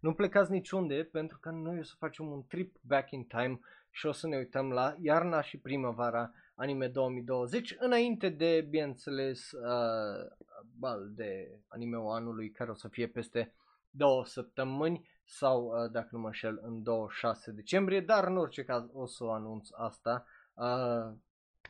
[0.00, 4.06] nu plecați niciunde pentru că noi o să facem un trip back in time și
[4.06, 10.30] o să ne uităm la iarna și primăvara anime 2020 înainte de, bineînțeles, uh,
[10.78, 13.54] bal de anime anului care o să fie peste
[13.90, 18.88] două săptămâni sau, uh, dacă nu mă înșel, în 26 decembrie, dar în orice caz
[18.92, 21.14] o să o anunț asta uh,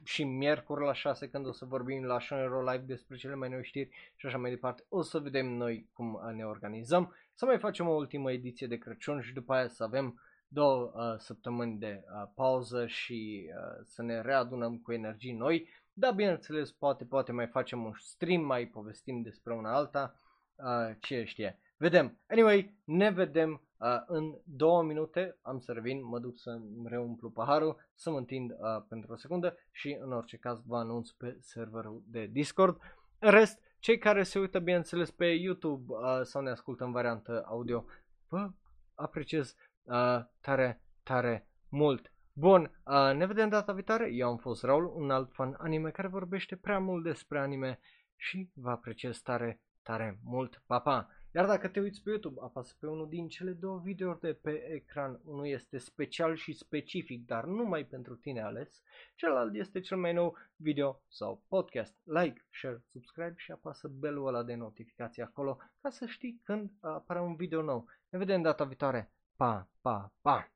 [0.05, 3.65] și miercuri la 6 când o să vorbim la Shonero Live despre cele mai noi
[3.65, 4.85] știri și așa mai departe.
[4.89, 7.15] O să vedem noi cum ne organizăm.
[7.35, 11.19] Să mai facem o ultimă ediție de Crăciun și după aia să avem două uh,
[11.19, 15.69] săptămâni de uh, pauză și uh, să ne readunăm cu energii noi.
[15.93, 20.21] Dar bineînțeles, poate, poate mai facem un stream, mai povestim despre una alta,
[20.57, 21.61] uh, ce știe.
[21.77, 22.19] Vedem.
[22.29, 25.39] Anyway, ne vedem uh, în două minute.
[25.43, 29.57] Am să revin, mă duc să reumplu paharul, să mă întind uh, pentru o secundă
[29.71, 32.81] și în orice caz vă anunț pe serverul de Discord.
[33.19, 37.45] În rest, cei care se uită bineînțeles pe YouTube uh, sau ne ascultă în variantă
[37.47, 37.85] audio,
[38.29, 38.51] vă
[38.95, 39.55] apreciez
[39.87, 42.13] uh, tare, tare mult.
[42.33, 44.11] Bun, uh, ne vedem data viitoare.
[44.13, 47.79] Eu am fost Raul, un alt fan anime care vorbește prea mult despre anime
[48.17, 50.63] și vă apreciez tare, tare mult.
[50.67, 51.09] Pa, pa!
[51.37, 54.71] Iar dacă te uiți pe YouTube, apasă pe unul din cele două videouri de pe
[54.73, 55.21] ecran.
[55.25, 58.83] Unul este special și specific, dar numai pentru tine ales.
[59.15, 61.95] Celălalt este cel mai nou video sau podcast.
[62.05, 67.21] Like, share, subscribe și apasă belul ăla de notificații acolo ca să știi când apare
[67.21, 67.89] un video nou.
[68.09, 69.11] Ne vedem data viitoare.
[69.39, 70.56] Pa, pa, pa!